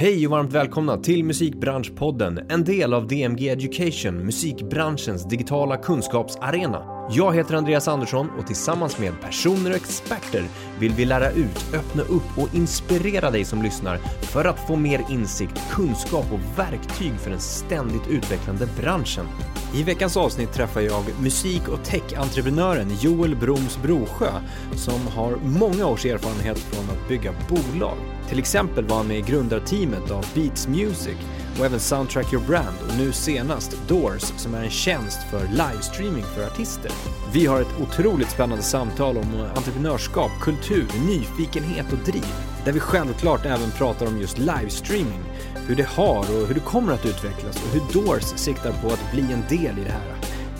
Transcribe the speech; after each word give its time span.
Hej 0.00 0.26
och 0.26 0.30
varmt 0.30 0.52
välkomna 0.52 0.96
till 0.96 1.24
Musikbranschpodden, 1.24 2.40
en 2.48 2.64
del 2.64 2.94
av 2.94 3.06
DMG 3.06 3.48
Education, 3.48 4.24
musikbranschens 4.24 5.28
digitala 5.28 5.76
kunskapsarena. 5.76 6.97
Jag 7.10 7.34
heter 7.34 7.54
Andreas 7.54 7.88
Andersson 7.88 8.30
och 8.38 8.46
tillsammans 8.46 8.98
med 8.98 9.20
personer 9.20 9.70
och 9.70 9.76
experter 9.76 10.44
vill 10.78 10.92
vi 10.92 11.04
lära 11.04 11.30
ut, 11.30 11.74
öppna 11.74 12.02
upp 12.02 12.38
och 12.38 12.54
inspirera 12.54 13.30
dig 13.30 13.44
som 13.44 13.62
lyssnar 13.62 13.96
för 14.22 14.44
att 14.44 14.66
få 14.66 14.76
mer 14.76 15.04
insikt, 15.10 15.60
kunskap 15.70 16.32
och 16.32 16.58
verktyg 16.58 17.12
för 17.20 17.30
den 17.30 17.40
ständigt 17.40 18.08
utvecklande 18.08 18.68
branschen. 18.80 19.26
I 19.74 19.82
veckans 19.82 20.16
avsnitt 20.16 20.52
träffar 20.52 20.80
jag 20.80 21.04
musik 21.20 21.68
och 21.68 21.84
tech-entreprenören 21.84 22.90
Joel 23.00 23.36
Broms 23.36 23.78
Brosjö 23.82 24.30
som 24.76 25.06
har 25.06 25.36
många 25.36 25.86
års 25.86 26.06
erfarenhet 26.06 26.58
från 26.58 26.84
att 26.84 27.08
bygga 27.08 27.32
bolag. 27.48 27.96
Till 28.28 28.38
exempel 28.38 28.84
var 28.84 28.96
han 28.96 29.08
med 29.08 29.18
i 29.18 29.22
grundarteamet 29.22 30.10
av 30.10 30.26
Beats 30.34 30.68
Music 30.68 31.16
och 31.58 31.66
även 31.66 31.80
Soundtrack 31.80 32.32
Your 32.32 32.46
Brand 32.46 32.76
och 32.88 32.98
nu 32.98 33.12
senast 33.12 33.88
Doors 33.88 34.22
som 34.22 34.54
är 34.54 34.64
en 34.64 34.70
tjänst 34.70 35.18
för 35.30 35.40
livestreaming 35.48 36.24
för 36.24 36.46
artister. 36.46 36.90
Vi 37.32 37.46
har 37.46 37.60
ett 37.60 37.80
otroligt 37.80 38.30
spännande 38.30 38.62
samtal 38.62 39.16
om 39.16 39.46
entreprenörskap, 39.56 40.30
kultur, 40.40 40.86
nyfikenhet 41.06 41.92
och 41.92 41.98
driv. 41.98 42.24
Där 42.64 42.72
vi 42.72 42.80
självklart 42.80 43.44
även 43.44 43.70
pratar 43.70 44.06
om 44.06 44.18
just 44.18 44.38
livestreaming, 44.38 45.22
hur 45.66 45.76
det 45.76 45.86
har 45.88 46.18
och 46.18 46.46
hur 46.46 46.54
det 46.54 46.60
kommer 46.60 46.92
att 46.92 47.06
utvecklas 47.06 47.64
och 47.64 47.70
hur 47.70 48.02
Doors 48.02 48.22
siktar 48.22 48.72
på 48.82 48.88
att 48.88 49.12
bli 49.12 49.32
en 49.32 49.42
del 49.48 49.78
i 49.78 49.84
det 49.84 49.92
här. 49.92 50.16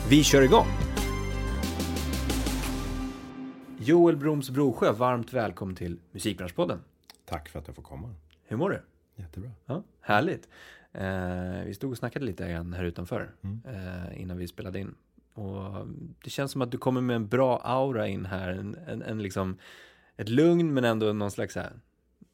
Vi 0.09 0.23
kör 0.23 0.41
igång! 0.41 0.67
Joel 3.77 4.17
Broms 4.17 4.49
Brosjö, 4.49 4.91
varmt 4.91 5.33
välkommen 5.33 5.75
till 5.75 5.99
Musikbranschpodden. 6.11 6.79
Tack 7.25 7.49
för 7.49 7.59
att 7.59 7.67
jag 7.67 7.75
får 7.75 7.83
komma. 7.83 8.15
Hur 8.43 8.57
mår 8.57 8.69
du? 8.69 8.81
Jättebra. 9.15 9.51
Ja, 9.65 9.83
härligt. 10.01 10.47
Eh, 10.93 11.63
vi 11.65 11.73
stod 11.73 11.91
och 11.91 11.97
snackade 11.97 12.25
lite 12.25 12.51
grann 12.51 12.73
här 12.73 12.83
utanför 12.83 13.31
Mm. 13.41 13.61
eh, 13.65 14.21
innan 14.21 14.37
vi 14.37 14.47
spelade 14.47 14.79
in. 14.79 14.95
Och 15.33 15.87
det 16.23 16.29
känns 16.29 16.51
som 16.51 16.61
att 16.61 16.71
du 16.71 16.77
kommer 16.77 17.01
med 17.01 17.15
en 17.15 17.27
bra 17.27 17.57
aura 17.63 18.07
in 18.07 18.25
här. 18.25 18.49
En, 18.49 18.77
en, 18.87 19.01
en 19.01 19.21
liksom, 19.21 19.57
ett 20.17 20.29
lugn 20.29 20.73
men 20.73 20.83
ändå 20.85 21.13
någon 21.13 21.31
slags 21.31 21.55
här, 21.55 21.71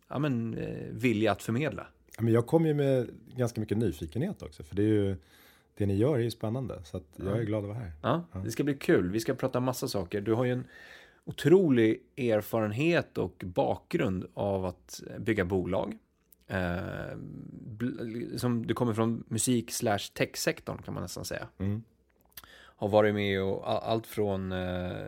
ja, 0.08 0.20
men, 0.20 0.54
eh, 0.58 0.88
vilja 0.92 1.32
att 1.32 1.42
förmedla. 1.44 1.88
Ja, 2.18 2.22
Men 2.24 2.34
jag 2.34 2.48
kom 2.48 2.66
ju 2.66 2.74
med 2.74 3.10
ganska 3.36 3.62
mycket 3.62 3.78
nyfikenhet 3.78 4.42
också. 4.42 4.64
För 4.64 4.76
det 4.76 4.82
är 4.84 4.88
ju, 4.88 5.16
det 5.78 5.86
ni 5.86 5.96
gör 5.96 6.16
är 6.16 6.24
ju 6.24 6.32
spännande. 6.32 6.82
Så 6.84 7.02
jag 7.16 7.38
är 7.40 7.44
glad 7.44 7.64
att 7.64 7.68
vara 7.70 7.78
här. 7.78 7.92
Ja, 8.04 8.26
Ja. 8.34 8.40
det 8.40 8.52
ska 8.52 8.64
bli 8.64 8.74
kul. 8.74 9.10
Vi 9.12 9.20
ska 9.20 9.34
prata 9.34 9.60
massa 9.60 9.88
saker. 9.88 10.22
Du 10.22 10.34
har 10.34 10.46
ju 10.46 10.52
en 10.52 10.64
otrolig 11.26 12.02
erfarenhet 12.18 13.18
och 13.18 13.44
bakgrund 13.46 14.26
av 14.34 14.66
att 14.66 15.04
bygga 15.20 15.46
bolag. 15.46 15.98
Eh, 16.48 17.18
som 18.38 18.68
du 18.68 18.74
kommer 18.74 18.94
från 18.94 19.24
musik 19.28 19.72
slash 19.72 20.00
tech-sektorn 20.14 20.82
kan 20.82 20.94
man 20.94 21.04
nästan 21.04 21.26
säga. 21.26 21.48
Mm. 21.58 21.84
Har 22.78 22.88
varit 22.90 23.14
med 23.14 23.42
och 23.42 23.88
allt 23.92 24.08
från 24.08 24.52
eh, 24.52 25.08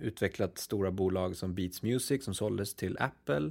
utvecklat 0.00 0.58
stora 0.58 0.90
bolag 0.90 1.36
som 1.36 1.54
Beats 1.54 1.82
Music 1.82 2.24
som 2.24 2.34
såldes 2.34 2.74
till 2.74 2.96
Apple, 3.00 3.50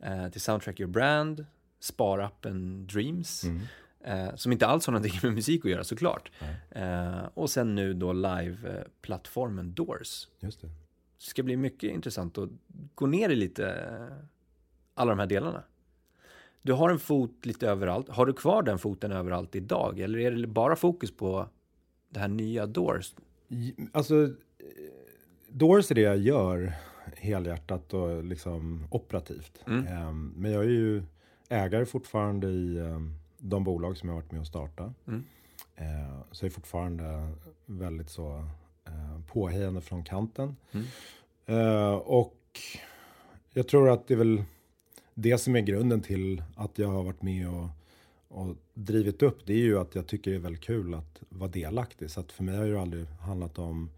eh, 0.00 0.28
till 0.28 0.40
Soundtrack 0.40 0.80
Your 0.80 0.90
Brand, 0.92 1.46
sparappen 1.80 2.86
Dreams, 2.86 3.44
Mm. 3.44 3.60
eh, 4.00 4.34
som 4.36 4.52
inte 4.52 4.66
alls 4.66 4.86
har 4.86 4.92
någonting 4.92 5.20
med 5.22 5.32
musik 5.32 5.64
att 5.64 5.70
göra 5.70 5.84
såklart. 5.84 6.30
Eh, 6.70 7.18
och 7.34 7.50
sen 7.50 7.74
nu 7.74 7.94
då 7.94 8.12
live-plattformen 8.12 9.74
Doors. 9.74 10.28
Just 10.40 10.60
det. 10.60 10.66
Det 10.66 11.24
ska 11.24 11.42
bli 11.42 11.56
mycket 11.56 11.90
intressant 11.90 12.38
att 12.38 12.50
gå 12.94 13.06
ner 13.06 13.28
i 13.28 13.36
lite 13.36 13.68
eh, 13.70 14.16
alla 14.94 15.10
de 15.10 15.18
här 15.18 15.26
delarna. 15.26 15.62
Du 16.68 16.74
har 16.74 16.90
en 16.90 16.98
fot 16.98 17.46
lite 17.46 17.68
överallt. 17.68 18.08
Har 18.08 18.26
du 18.26 18.32
kvar 18.32 18.62
den 18.62 18.78
foten 18.78 19.12
överallt 19.12 19.54
idag? 19.54 20.00
Eller 20.00 20.18
är 20.18 20.30
det 20.30 20.46
bara 20.46 20.76
fokus 20.76 21.16
på 21.16 21.46
det 22.10 22.20
här 22.20 22.28
nya 22.28 22.66
Doors? 22.66 23.14
Alltså, 23.92 24.24
eh, 24.24 24.30
Doors 25.48 25.90
är 25.90 25.94
det 25.94 26.00
jag 26.00 26.18
gör 26.18 26.72
helhjärtat 27.16 27.94
och 27.94 28.24
liksom 28.24 28.86
operativt. 28.90 29.64
Mm. 29.66 29.86
Ehm, 29.86 30.32
Men 30.36 30.50
jag 30.52 30.64
är 30.64 30.68
ju 30.68 31.02
ägare 31.48 31.86
fortfarande 31.86 32.48
i 32.48 32.78
ehm, 32.78 33.14
de 33.38 33.64
bolag 33.64 33.96
som 33.96 34.08
jag 34.08 34.16
varit 34.16 34.32
med 34.32 34.40
och 34.40 34.46
starta. 34.46 34.94
Mm. 35.06 35.24
Eh, 35.76 36.20
Så 36.32 36.44
jag 36.44 36.50
är 36.50 36.54
fortfarande 36.54 37.28
väldigt 37.66 38.10
så 38.10 38.44
eh, 38.86 39.20
påhejande 39.32 39.80
från 39.80 40.04
kanten. 40.04 40.56
Mm. 40.72 40.86
Och 42.00 42.36
jag 43.52 43.68
tror 43.68 43.90
att 43.90 44.08
det 44.08 44.14
är 44.14 44.18
väl 44.18 44.42
det 45.20 45.38
som 45.38 45.56
är 45.56 45.60
grunden 45.60 46.00
till 46.00 46.42
att 46.56 46.78
jag 46.78 46.88
har 46.88 47.02
varit 47.02 47.22
med 47.22 47.48
och, 47.48 47.68
och 48.28 48.56
drivit 48.74 49.22
upp. 49.22 49.46
Det 49.46 49.52
är 49.52 49.56
ju 49.56 49.78
att 49.78 49.94
jag 49.94 50.06
tycker 50.06 50.30
det 50.30 50.36
är 50.36 50.40
väldigt 50.40 50.62
kul 50.62 50.94
att 50.94 51.22
vara 51.28 51.50
delaktig. 51.50 52.10
Så 52.10 52.20
att 52.20 52.32
för 52.32 52.44
mig 52.44 52.56
har 52.56 52.64
det 52.64 52.70
ju 52.70 52.78
aldrig 52.78 53.06
handlat 53.06 53.58
om 53.58 53.90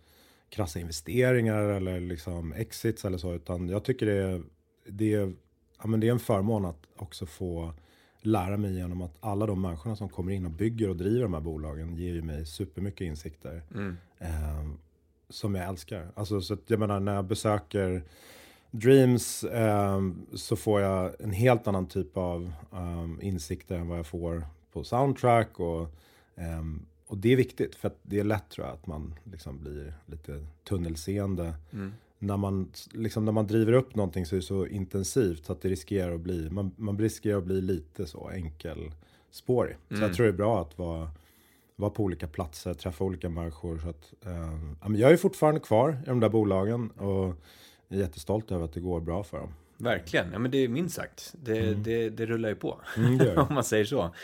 krassa 0.48 0.80
investeringar 0.80 1.62
eller 1.62 2.00
liksom 2.00 2.52
exits 2.52 3.04
eller 3.04 3.18
så. 3.18 3.34
Utan 3.34 3.68
jag 3.68 3.84
tycker 3.84 4.06
det 4.06 4.12
är, 4.12 4.42
det 4.86 5.14
är, 5.14 5.32
ja, 5.82 5.86
men 5.86 6.00
det 6.00 6.08
är 6.08 6.12
en 6.12 6.18
förmån 6.18 6.64
att 6.64 6.86
också 6.96 7.26
få 7.26 7.72
lära 8.20 8.56
mig 8.56 8.74
genom 8.74 9.02
att 9.02 9.16
alla 9.20 9.46
de 9.46 9.62
människorna 9.62 9.96
som 9.96 10.08
kommer 10.08 10.32
in 10.32 10.44
och 10.44 10.50
bygger 10.50 10.88
och 10.88 10.96
driver 10.96 11.22
de 11.22 11.34
här 11.34 11.40
bolagen 11.40 11.96
ger 11.96 12.12
ju 12.12 12.22
mig 12.22 12.46
supermycket 12.46 13.04
insikter. 13.04 13.62
Mm. 13.74 13.96
Eh, 14.18 14.70
som 15.28 15.54
jag 15.54 15.68
älskar. 15.68 16.12
Alltså, 16.14 16.40
så 16.40 16.54
att 16.54 16.70
jag 16.70 16.78
menar, 16.78 17.00
när 17.00 17.14
jag 17.14 17.24
besöker 17.24 18.04
Dreams 18.70 19.44
eh, 19.44 20.00
så 20.34 20.56
får 20.56 20.80
jag 20.80 21.20
en 21.20 21.32
helt 21.32 21.66
annan 21.66 21.86
typ 21.86 22.16
av 22.16 22.52
eh, 22.72 23.26
insikter 23.26 23.76
än 23.76 23.88
vad 23.88 23.98
jag 23.98 24.06
får 24.06 24.44
på 24.72 24.84
soundtrack. 24.84 25.60
Och, 25.60 25.80
eh, 26.34 26.62
och 27.06 27.18
det 27.18 27.32
är 27.32 27.36
viktigt 27.36 27.74
för 27.74 27.88
att 27.88 27.98
det 28.02 28.20
är 28.20 28.24
lätt 28.24 28.48
tror 28.50 28.66
jag 28.66 28.74
att 28.74 28.86
man 28.86 29.14
liksom 29.24 29.58
blir 29.58 29.94
lite 30.06 30.46
tunnelseende. 30.68 31.54
Mm. 31.72 31.92
När 32.18 32.36
man, 32.36 32.70
liksom, 32.92 33.24
när 33.24 33.32
man 33.32 33.46
driver 33.46 33.72
upp 33.72 33.94
någonting 33.94 34.26
så 34.26 34.34
är 34.34 34.36
det 34.40 34.46
så 34.46 34.66
intensivt 34.66 35.44
så 35.44 35.52
att 35.52 35.62
det 35.62 35.68
riskerar 35.68 36.14
att 36.14 36.20
bli, 36.20 36.50
man, 36.50 36.70
man 36.76 36.98
riskerar 36.98 37.38
att 37.38 37.44
bli 37.44 37.60
lite 37.60 38.06
så 38.06 38.28
enkelspårig. 38.28 39.76
Så 39.88 39.94
Mm. 39.94 40.02
jag 40.02 40.14
tror 40.14 40.26
det 40.26 40.32
är 40.32 40.36
bra 40.36 40.60
att 40.60 40.78
vara 40.78 41.10
vara 41.76 41.90
på 41.90 42.02
olika 42.04 42.26
platser, 42.26 42.74
träffa 42.74 43.04
olika 43.04 43.28
människor. 43.28 43.78
Så 43.78 43.88
att, 43.88 44.12
eh, 44.26 44.96
jag 44.96 45.10
är 45.12 45.16
fortfarande 45.16 45.60
kvar 45.60 45.90
i 46.02 46.08
de 46.08 46.20
där 46.20 46.28
bolagen 46.28 46.90
och 46.90 47.34
är 47.94 47.98
jättestolt 47.98 48.52
över 48.52 48.64
att 48.64 48.72
det 48.72 48.80
går 48.80 49.00
bra 49.00 49.22
för 49.24 49.38
dem. 49.38 49.48
Verkligen, 49.76 50.26
ja 50.32 50.38
men 50.38 50.50
det 50.50 50.58
är 50.58 50.68
minst 50.68 50.94
sagt. 50.96 51.34
Det, 51.42 51.58
Mm. 51.58 51.82
det, 51.82 52.10
det 52.10 52.26
rullar 52.26 52.48
ju 52.48 52.54
på, 52.54 52.80
Mm, 52.96 53.18
det 53.18 53.36
om 53.36 53.54
man 53.54 53.64
säger 53.64 53.84
så. 53.84 54.14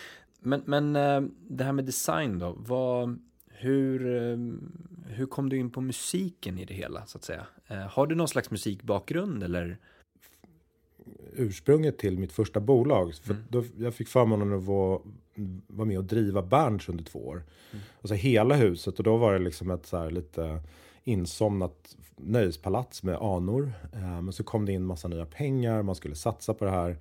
Men, 0.40 0.62
men 0.66 0.96
eh, 0.96 1.20
det 1.48 1.64
här 1.64 1.72
med 1.72 1.84
design 1.84 2.38
då, 2.38 2.54
vad, 2.58 3.18
hur, 3.48 4.06
eh, 4.16 4.36
hur 5.06 5.26
kom 5.26 5.48
du 5.48 5.56
in 5.58 5.70
på 5.70 5.80
musiken 5.80 6.58
i 6.58 6.64
det 6.64 6.74
hela, 6.74 7.06
så 7.06 7.18
att 7.18 7.24
säga? 7.24 7.46
Eh, 7.66 7.76
Har 7.78 8.06
du 8.06 8.14
någon 8.14 8.28
slags 8.28 8.50
musikbakgrund 8.50 9.42
eller? 9.42 9.78
Ursprunget 11.38 11.98
till 11.98 12.18
mitt 12.18 12.32
första 12.32 12.60
bolag, 12.60 13.14
för 13.14 13.30
Mm. 13.34 13.44
då, 13.48 13.64
jag 13.78 13.94
fick 13.94 14.08
förmånen 14.08 14.52
att 14.52 14.64
vara, 14.64 15.00
vara 15.66 15.86
med 15.86 15.98
och 15.98 16.04
driva 16.04 16.42
Berns 16.42 16.88
under 16.88 17.04
två 17.04 17.26
år. 17.26 17.36
Mm. 17.72 17.84
Alltså 18.00 18.14
hela 18.14 18.54
huset 18.54 18.98
och 18.98 19.04
då 19.04 19.16
var 19.16 19.32
det 19.32 19.38
liksom 19.38 19.70
ett 19.70 19.86
så 19.86 19.96
här 19.98 20.10
lite 20.10 20.60
insomnat 21.06 21.96
nöjespalats 22.16 23.02
med 23.02 23.16
anor. 23.16 23.72
Eh, 23.92 24.20
men 24.22 24.32
så 24.32 24.44
kom 24.44 24.66
det 24.66 24.72
in 24.72 24.84
massa 24.84 25.08
nya 25.08 25.26
pengar, 25.26 25.82
man 25.82 25.94
skulle 25.94 26.14
satsa 26.14 26.54
på 26.54 26.64
det 26.64 26.70
här. 26.70 26.96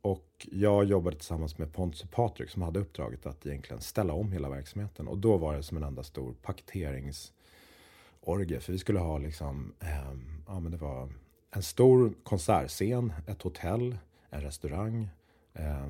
Och 0.00 0.46
jag 0.52 0.84
jobbade 0.84 1.16
tillsammans 1.16 1.58
med 1.58 1.72
Pontus 1.72 2.02
och 2.02 2.10
Patrik 2.10 2.50
som 2.50 2.62
hade 2.62 2.80
uppdraget 2.80 3.26
att 3.26 3.46
egentligen 3.46 3.82
ställa 3.82 4.12
om 4.12 4.32
hela 4.32 4.48
verksamheten. 4.48 5.08
Och 5.08 5.18
då 5.18 5.36
var 5.36 5.56
det 5.56 5.62
som 5.62 5.76
en 5.76 5.82
enda 5.82 6.02
stor 6.02 6.34
paketeringsorgie. 6.42 8.60
För 8.60 8.72
vi 8.72 8.78
skulle 8.78 8.98
ha 8.98 9.18
liksom, 9.18 9.72
ehm, 9.80 10.42
ja 10.46 10.60
men 10.60 10.72
det 10.72 10.78
var 10.78 11.08
en 11.50 11.62
stor 11.62 12.12
konsertscen, 12.22 13.12
ett 13.26 13.42
hotell, 13.42 13.98
en 14.30 14.40
restaurang, 14.40 15.08
eh, 15.54 15.86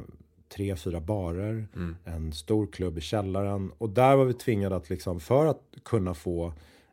tre, 0.49 0.77
fyra 0.77 1.01
barer, 1.01 1.67
Mm. 1.75 1.97
en 2.05 2.33
stor 2.33 2.67
klubb 2.67 2.99
i 2.99 3.01
källaren. 3.01 3.73
Och 3.79 3.91
där 3.91 4.17
var 4.17 4.25
vi 4.25 4.35
tvingade 4.35 4.77
att 4.77 4.91
liksom, 4.91 5.21
för 5.21 5.47
att 5.47 5.63
kunna 5.83 6.15
få 6.15 6.53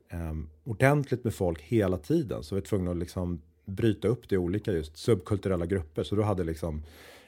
eh, 0.10 0.34
ordentligt 0.64 1.24
med 1.24 1.34
folk 1.34 1.62
hela 1.62 1.98
tiden, 1.98 2.44
så 2.44 2.56
vi 2.56 2.62
var 2.62 2.66
tvungna 2.66 2.92
att 2.92 2.98
liksom 2.98 3.42
bryta 3.66 4.08
upp 4.08 4.30
det 4.30 4.36
i 4.36 4.38
olika 4.38 4.72
just 4.72 4.98
subkulturella 4.98 5.66
grupper. 5.66 6.04
Så 6.04 6.16
då 6.16 6.24
hade 6.24 6.44
liksom 6.44 6.84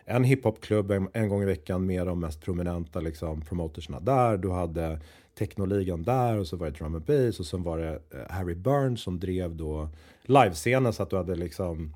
en 0.06 0.24
hiphopklubb 0.24 0.92
en, 0.92 1.10
en 1.14 1.30
gång 1.30 1.42
i 1.42 1.46
veckan 1.46 1.86
med 1.86 2.08
de 2.08 2.20
mest 2.20 2.42
prominenta 2.42 3.00
liksom, 3.00 3.42
promotersna 3.42 4.00
där. 4.00 4.38
Du 4.38 4.52
hade 4.52 5.00
technoligan 5.38 6.04
där 6.04 6.38
och 6.38 6.48
så 6.48 6.58
var 6.58 6.66
det 6.66 6.78
drum 6.78 6.96
and 6.96 7.06
bass 7.06 7.40
och 7.40 7.46
så 7.46 7.58
var 7.58 7.78
det 7.78 8.00
eh, 8.12 8.30
Harry 8.30 8.56
Burns 8.56 9.02
som 9.02 9.20
drev 9.20 9.56
då 9.56 9.90
livescenen 10.22 10.94
så 10.94 11.04
att 11.04 11.10
du 11.10 11.18
hade 11.18 11.36
liksom 11.36 11.96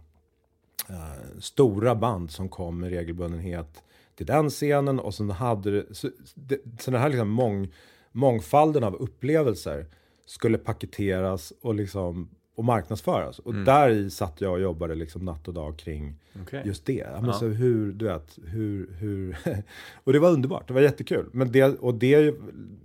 eh, 0.89 1.39
stora 1.39 1.95
band 1.95 2.31
som 2.31 2.50
kom 2.50 2.80
med 2.80 2.89
regelbundenhet 2.89 3.84
till 4.16 4.25
den 4.25 4.50
scenen 4.50 5.00
och 5.00 5.13
sen 5.13 5.30
hade 5.30 5.95
så, 5.95 6.10
det, 6.36 6.60
så 6.80 6.92
den 6.92 7.01
här 7.01 7.10
liksom 7.10 7.30
mång, 7.30 7.68
mångfalden 8.12 8.84
av 8.84 8.95
upplevelser 8.95 9.86
skulle 10.26 10.58
paketeras 10.58 11.54
och 11.62 11.76
liksom 11.76 12.30
och 12.56 12.66
marknadsföras. 12.66 13.40
Och 13.40 13.52
Mm. 13.54 13.66
där 13.66 13.90
i 13.90 14.10
satt 14.10 14.42
jag 14.42 14.52
och 14.52 14.62
jobbade 14.62 14.96
liksom 14.96 15.26
natt 15.26 15.48
och 15.48 15.54
dag 15.54 15.78
kring 15.78 16.16
Okej. 16.42 16.62
just 16.66 16.86
det. 16.86 17.08
Men 17.14 17.26
Ja. 17.26 17.34
så 17.34 17.46
hur, 17.48 17.92
du 17.94 18.06
vet, 18.06 18.40
hur, 18.46 18.92
hur... 19.00 19.38
och 20.04 20.14
det 20.14 20.20
var 20.20 20.32
underbart, 20.32 20.68
det 20.68 20.74
var 20.74 20.82
jättekul. 20.82 21.30
Men 21.32 21.52
det, 21.52 21.64
och 21.64 21.94
det, 21.96 22.36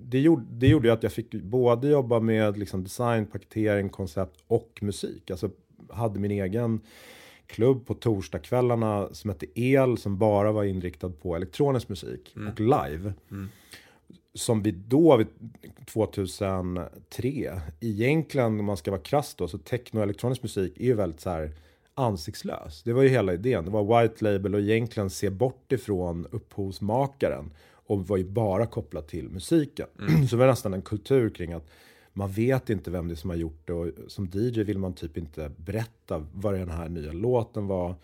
det, 0.01 0.19
gjorde, 0.21 0.43
det 0.51 0.69
gjorde 0.69 0.89
ju 0.89 0.95
att 0.95 1.03
jag 1.03 1.13
fick 1.13 1.35
både 1.35 1.89
jobba 1.89 2.21
med 2.21 2.59
liksom 2.59 2.83
design, 2.85 3.27
paketering, 3.27 3.89
koncept 3.89 4.41
och 4.47 4.79
musik. 4.83 5.31
Alltså 5.31 5.51
hade 5.91 6.21
min 6.21 6.31
egen 6.31 6.81
klubb 7.47 7.87
på 7.87 7.95
torsdagskvällarna 7.95 9.09
som 9.13 9.31
hette 9.31 9.61
El 9.61 9.99
som 9.99 10.19
bara 10.19 10.53
var 10.53 10.65
inriktad 10.65 11.11
på 11.11 11.37
elektronisk 11.37 11.89
musik 11.89 12.37
och 12.53 12.61
live. 12.61 13.13
Mm. 13.31 13.49
Som 14.37 14.63
vi 14.63 14.71
då, 14.71 15.17
vid 15.17 15.27
2003, 15.93 17.61
egentligen 17.81 18.61
om 18.61 18.65
man 18.65 18.77
ska 18.77 18.91
vara 18.91 19.01
krass 19.01 19.35
då, 19.35 19.49
så 19.49 19.59
techno 19.59 19.99
och 19.99 20.03
elektronisk 20.03 20.43
musik 20.43 20.81
är 20.81 20.85
ju 20.85 20.95
väldigt 20.95 21.21
så 21.21 21.31
här 21.31 21.53
ansiktslös. 21.95 22.83
Det 22.83 22.93
var 22.93 23.03
ju 23.03 23.09
hela 23.09 23.35
idén. 23.35 23.65
Det 23.65 23.71
var 23.71 24.03
white 24.03 24.25
label 24.25 24.55
och 24.55 24.61
egentligen 24.61 25.11
se 25.11 25.31
bort 25.31 25.73
ifrån 25.73 26.27
upphovsmakaren 26.31 27.51
och 27.73 28.09
var 28.09 28.17
ju 28.17 28.25
bara 28.25 28.67
kopplat 28.67 29.09
till 29.09 29.29
musiken. 29.29 29.87
så 30.31 30.37
det 30.37 30.41
var 30.41 30.47
nästan 30.47 30.75
en 30.75 30.83
kultur 30.83 31.31
kring 31.31 31.53
att 31.53 31.67
man 32.13 32.31
vet 32.31 32.71
inte 32.71 32.91
vem 32.91 33.09
det 33.09 33.15
är 33.15 33.17
som 33.17 33.31
har 33.31 33.37
gjort 33.37 33.67
det 33.67 33.73
och 33.73 33.91
som 34.09 34.31
DJ 34.33 34.63
vill 34.63 34.79
man 34.79 34.93
typ 34.93 35.17
inte 35.17 35.51
berätta 35.57 36.27
vad 36.33 36.55
den 36.55 36.71
här 36.71 36.89
nya 36.89 37.13
låten 37.13 37.67
var. 37.67 37.95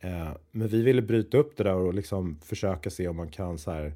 Eh, 0.00 0.30
men 0.50 0.68
vi 0.68 0.82
ville 0.82 1.02
bryta 1.02 1.38
upp 1.38 1.56
det 1.56 1.64
där 1.64 1.74
och 1.74 1.94
liksom 1.94 2.38
försöka 2.42 2.90
se 2.90 3.08
om 3.08 3.16
man 3.16 3.28
kan 3.28 3.58
så 3.58 3.70
här 3.70 3.92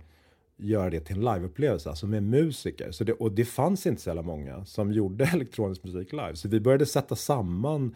göra 0.57 0.91
det 0.91 1.01
till 1.01 1.17
en 1.17 1.25
liveupplevelse, 1.25 1.89
alltså 1.91 2.07
med 2.07 2.23
musiker. 2.23 2.91
Så 2.91 3.05
det, 3.05 3.13
och 3.13 3.33
det 3.33 3.45
fanns 3.45 3.87
inte 3.87 4.03
så 4.03 4.09
jävla 4.11 4.23
många 4.23 4.65
som 4.65 4.93
gjorde 4.93 5.25
elektronisk 5.35 5.85
musik 5.85 6.13
live. 6.13 6.37
Så 6.37 6.49
vi 6.49 6.61
började 6.61 6.87
sätta 6.87 7.17
samman 7.17 7.95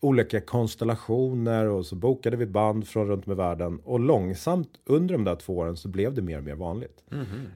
olika 0.00 0.40
konstellationer 0.40 1.66
och 1.66 1.86
så 1.86 1.94
bokade 1.96 2.36
vi 2.36 2.46
band 2.46 2.88
från 2.88 3.08
runt 3.08 3.26
om 3.26 3.32
i 3.32 3.36
världen. 3.36 3.80
Och 3.84 4.00
långsamt 4.00 4.70
under 4.84 5.14
de 5.14 5.24
där 5.24 5.36
två 5.36 5.56
åren 5.56 5.76
så 5.76 5.88
blev 5.88 6.14
det 6.14 6.22
mer 6.22 6.38
och 6.38 6.44
mer 6.44 6.54
vanligt. 6.54 7.04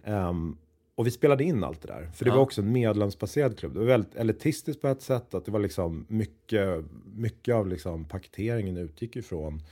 Ehm, 0.04 0.56
och 0.94 1.06
vi 1.06 1.10
spelade 1.10 1.44
in 1.44 1.64
allt 1.64 1.82
det 1.82 1.88
där. 1.88 2.10
För 2.14 2.24
det 2.24 2.28
Ja. 2.30 2.34
var 2.34 2.42
också 2.42 2.60
en 2.60 2.72
medlemsbaserad 2.72 3.58
klubb. 3.58 3.72
Det 3.72 3.78
var 3.78 3.86
väldigt 3.86 4.14
elitistiskt 4.14 4.82
på 4.82 4.88
ett 4.88 5.02
sätt. 5.02 5.34
Att 5.34 5.44
det 5.44 5.50
var 5.52 5.60
liksom 5.60 6.06
mycket, 6.08 6.84
mycket 7.14 7.54
av 7.54 7.66
liksom 7.69 8.04
paketeringen 8.04 8.76
utgick 8.76 9.16
ifrån 9.16 9.62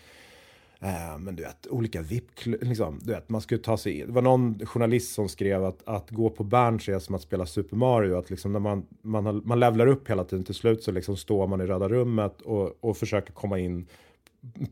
Eh, 0.82 1.18
men 1.18 1.36
du 1.36 1.42
vet, 1.42 1.66
olika 1.66 2.02
VIP, 2.02 2.30
liksom, 2.44 2.98
du 3.02 3.12
vet, 3.12 3.28
man 3.28 3.40
skulle 3.40 3.60
ta 3.60 3.76
sig 3.76 4.00
in. 4.00 4.06
Det 4.06 4.12
var 4.12 4.22
någon 4.22 4.66
journalist 4.66 5.14
som 5.14 5.28
skrev 5.28 5.64
att, 5.64 5.88
att 5.88 6.10
gå 6.10 6.30
på 6.30 6.44
Berns 6.44 6.88
är 6.88 6.98
som 6.98 7.14
att 7.14 7.22
spela 7.22 7.46
Super 7.46 7.76
Mario. 7.76 8.14
Att 8.14 8.30
liksom 8.30 8.52
när 8.52 8.60
man, 8.60 8.86
man, 9.02 9.26
har, 9.26 9.32
man 9.32 9.60
levlar 9.60 9.86
upp 9.86 10.10
hela 10.10 10.24
tiden 10.24 10.44
till 10.44 10.54
slut 10.54 10.82
så 10.82 10.92
liksom 10.92 11.16
står 11.16 11.46
man 11.46 11.60
i 11.60 11.66
röda 11.66 11.88
rummet 11.88 12.40
och, 12.40 12.84
och 12.84 12.96
försöker 12.96 13.32
komma 13.32 13.58
in 13.58 13.86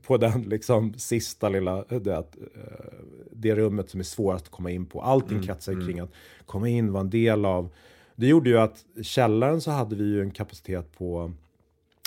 på 0.06 0.16
den 0.16 0.42
liksom 0.42 0.94
sista 0.94 1.48
lilla, 1.48 1.84
du 1.88 1.98
vet, 1.98 2.36
eh, 2.36 2.94
det 3.32 3.54
rummet 3.54 3.90
som 3.90 4.00
är 4.00 4.04
svårast 4.04 4.44
att 4.44 4.50
komma 4.50 4.70
in 4.70 4.86
på. 4.86 5.00
Allting 5.00 5.42
kretsar 5.42 5.72
ju 5.72 5.86
kring 5.86 6.00
att 6.00 6.12
komma 6.46 6.68
in, 6.68 6.92
vara 6.92 7.00
en 7.00 7.10
del 7.10 7.44
av. 7.44 7.68
Det 8.16 8.26
gjorde 8.26 8.50
ju 8.50 8.58
att 8.58 8.84
källaren 9.02 9.60
så 9.60 9.70
hade 9.70 9.96
vi 9.96 10.04
ju 10.04 10.22
en 10.22 10.30
kapacitet 10.30 10.92
på 10.98 11.32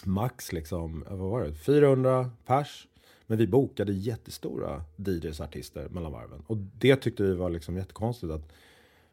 max 0.06 0.54
liksom, 0.54 1.06
vad 1.10 1.30
var 1.30 1.42
det, 1.42 1.54
400 1.54 2.32
pers. 2.46 2.88
Men 3.32 3.38
vi 3.38 3.48
bokade 3.48 3.94
jättestora 3.94 4.84
DJs 4.96 5.42
artister 5.42 5.90
mellan 5.90 6.12
varven. 6.12 6.44
Och 6.48 6.58
det 6.58 6.96
tyckte 6.96 7.24
vi 7.24 7.34
var 7.34 7.50
liksom 7.50 7.78
jättekonstigt. 7.78 8.34
Att 8.34 8.52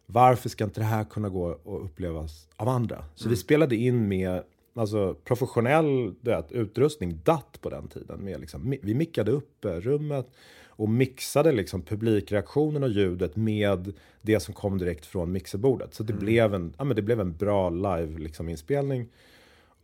varför 0.06 0.48
ska 0.48 0.64
inte 0.64 0.80
det 0.80 0.84
här 0.84 1.04
kunna 1.04 1.28
gå 1.28 1.46
och 1.64 1.84
upplevas 1.84 2.48
av 2.56 2.68
andra? 2.68 3.04
Så 3.14 3.28
vi 3.28 3.36
spelade 3.36 3.76
in 3.76 4.08
med 4.08 4.42
alltså, 4.74 5.14
professionell 5.24 6.14
vet, 6.20 6.52
utrustning, 6.52 7.20
DAT 7.24 7.58
på 7.60 7.70
den 7.70 7.88
tiden. 7.88 8.24
Med 8.24 8.40
liksom, 8.40 8.74
vi 8.82 8.94
mickade 8.94 9.30
upp 9.30 9.64
eh, 9.64 9.70
rummet 9.70 10.30
och 10.66 10.88
mixade 10.88 11.52
liksom 11.52 11.82
publikreaktionen 11.82 12.82
och 12.82 12.90
ljudet 12.90 13.36
med 13.36 13.92
det 14.22 14.40
som 14.40 14.54
kom 14.54 14.78
direkt 14.78 15.06
från 15.06 15.32
mixerbordet. 15.32 15.94
Så 15.94 16.02
det, 16.02 16.12
blev, 16.12 16.54
en, 16.54 16.74
ja, 16.78 16.84
men 16.84 16.96
det 16.96 17.02
blev 17.02 17.20
en 17.20 17.36
bra 17.36 17.70
live 17.70 18.18
liksom, 18.18 18.48
inspelning. 18.48 19.08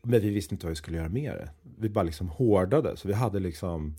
Men 0.02 0.20
vi 0.20 0.31
visste 0.31 0.54
inte 0.54 0.66
vad 0.66 0.70
vi 0.70 0.76
skulle 0.76 0.96
göra 0.96 1.08
med 1.08 1.32
det. 1.32 1.50
Vi 1.78 1.88
bara 1.88 2.04
liksom 2.04 2.28
hårdade. 2.28 2.96
Så 2.96 3.08
vi 3.08 3.14
hade 3.14 3.40
liksom 3.40 3.94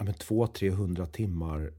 ja, 0.00 0.04
men 0.04 0.14
200-300 0.14 1.06
timmar 1.06 1.72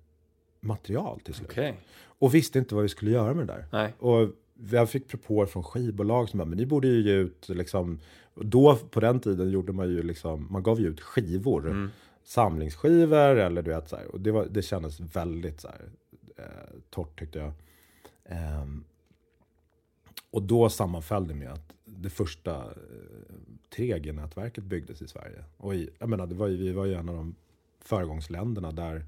material 0.59 1.19
till 1.19 1.33
slut. 1.33 1.49
Okej. 1.51 1.79
Och 2.03 2.35
visste 2.35 2.59
inte 2.59 2.75
vad 2.75 2.81
vi 2.81 2.89
skulle 2.89 3.11
göra 3.11 3.33
med 3.33 3.47
det 3.47 3.53
där. 3.53 3.65
Nej. 3.71 3.93
Och 3.99 4.29
jag 4.71 4.89
fick 4.89 5.07
propåer 5.07 5.45
från 5.45 5.63
skivbolag 5.63 6.29
som 6.29 6.37
bara, 6.37 6.45
men 6.45 6.57
ni 6.57 6.65
borde 6.65 6.87
ju 6.87 7.01
ge 7.01 7.13
ut 7.13 7.49
liksom, 7.49 7.99
då 8.35 8.75
på 8.75 8.99
den 8.99 9.19
tiden 9.19 9.49
gjorde 9.49 9.71
man 9.73 9.89
ju 9.89 10.03
liksom, 10.03 10.47
man 10.51 10.63
gav 10.63 10.79
ju 10.79 10.87
ut 10.87 11.01
skivor. 11.01 11.69
Mm. 11.69 11.89
Samlingsskivor 12.23 13.35
eller 13.37 13.61
du 13.61 13.71
vet 13.71 13.89
så 13.89 13.95
här. 13.95 14.07
Och 14.07 14.21
det, 14.21 14.31
var, 14.31 14.47
det 14.51 14.61
kändes 14.61 14.99
väldigt 14.99 15.61
så 15.61 15.67
här, 15.67 15.89
eh, 16.37 16.79
torrt 16.89 17.19
tyckte 17.19 17.39
jag. 17.39 17.53
Ehm, 18.25 18.83
och 20.31 20.43
då 20.43 20.69
sammanföll 20.69 21.27
det 21.27 21.33
med 21.33 21.51
att 21.51 21.73
det 21.85 22.09
första 22.09 22.55
eh, 22.55 23.75
3G-nätverket 23.75 24.63
byggdes 24.63 25.01
i 25.01 25.07
Sverige. 25.07 25.43
Och 25.57 25.75
i, 25.75 25.89
jag 25.99 26.09
menar, 26.09 26.27
det 26.27 26.35
var 26.35 26.47
ju, 26.47 26.57
vi 26.57 26.71
var 26.71 26.85
ju 26.85 26.93
en 26.93 27.09
av 27.09 27.15
de 27.15 27.35
föregångsländerna 27.81 28.71
där 28.71 29.05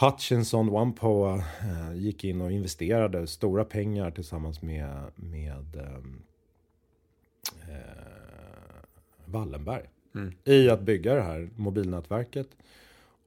Hutchinson, 0.00 0.68
OnePoa 0.68 1.34
eh, 1.36 1.94
gick 1.94 2.24
in 2.24 2.40
och 2.40 2.52
investerade 2.52 3.26
stora 3.26 3.64
pengar 3.64 4.10
tillsammans 4.10 4.62
med, 4.62 5.02
med 5.14 5.76
ehm, 5.76 6.22
eh, 7.68 8.82
Wallenberg 9.24 9.82
Mm. 10.14 10.32
i 10.44 10.68
att 10.70 10.80
bygga 10.80 11.14
det 11.14 11.22
här 11.22 11.50
mobilnätverket. 11.56 12.48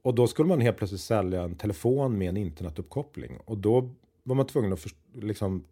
Och 0.02 0.14
då 0.14 0.26
skulle 0.26 0.48
man 0.48 0.60
helt 0.60 0.76
plötsligt 0.76 1.00
sälja 1.00 1.42
en 1.42 1.54
telefon 1.54 2.18
med 2.18 2.28
en 2.28 2.36
internetuppkoppling. 2.36 3.38
Och 3.44 3.58
då 3.58 3.90
var 4.22 4.34
man 4.34 4.46
tvungen 4.46 4.72
att 4.72 4.86
liksom, 5.14 5.64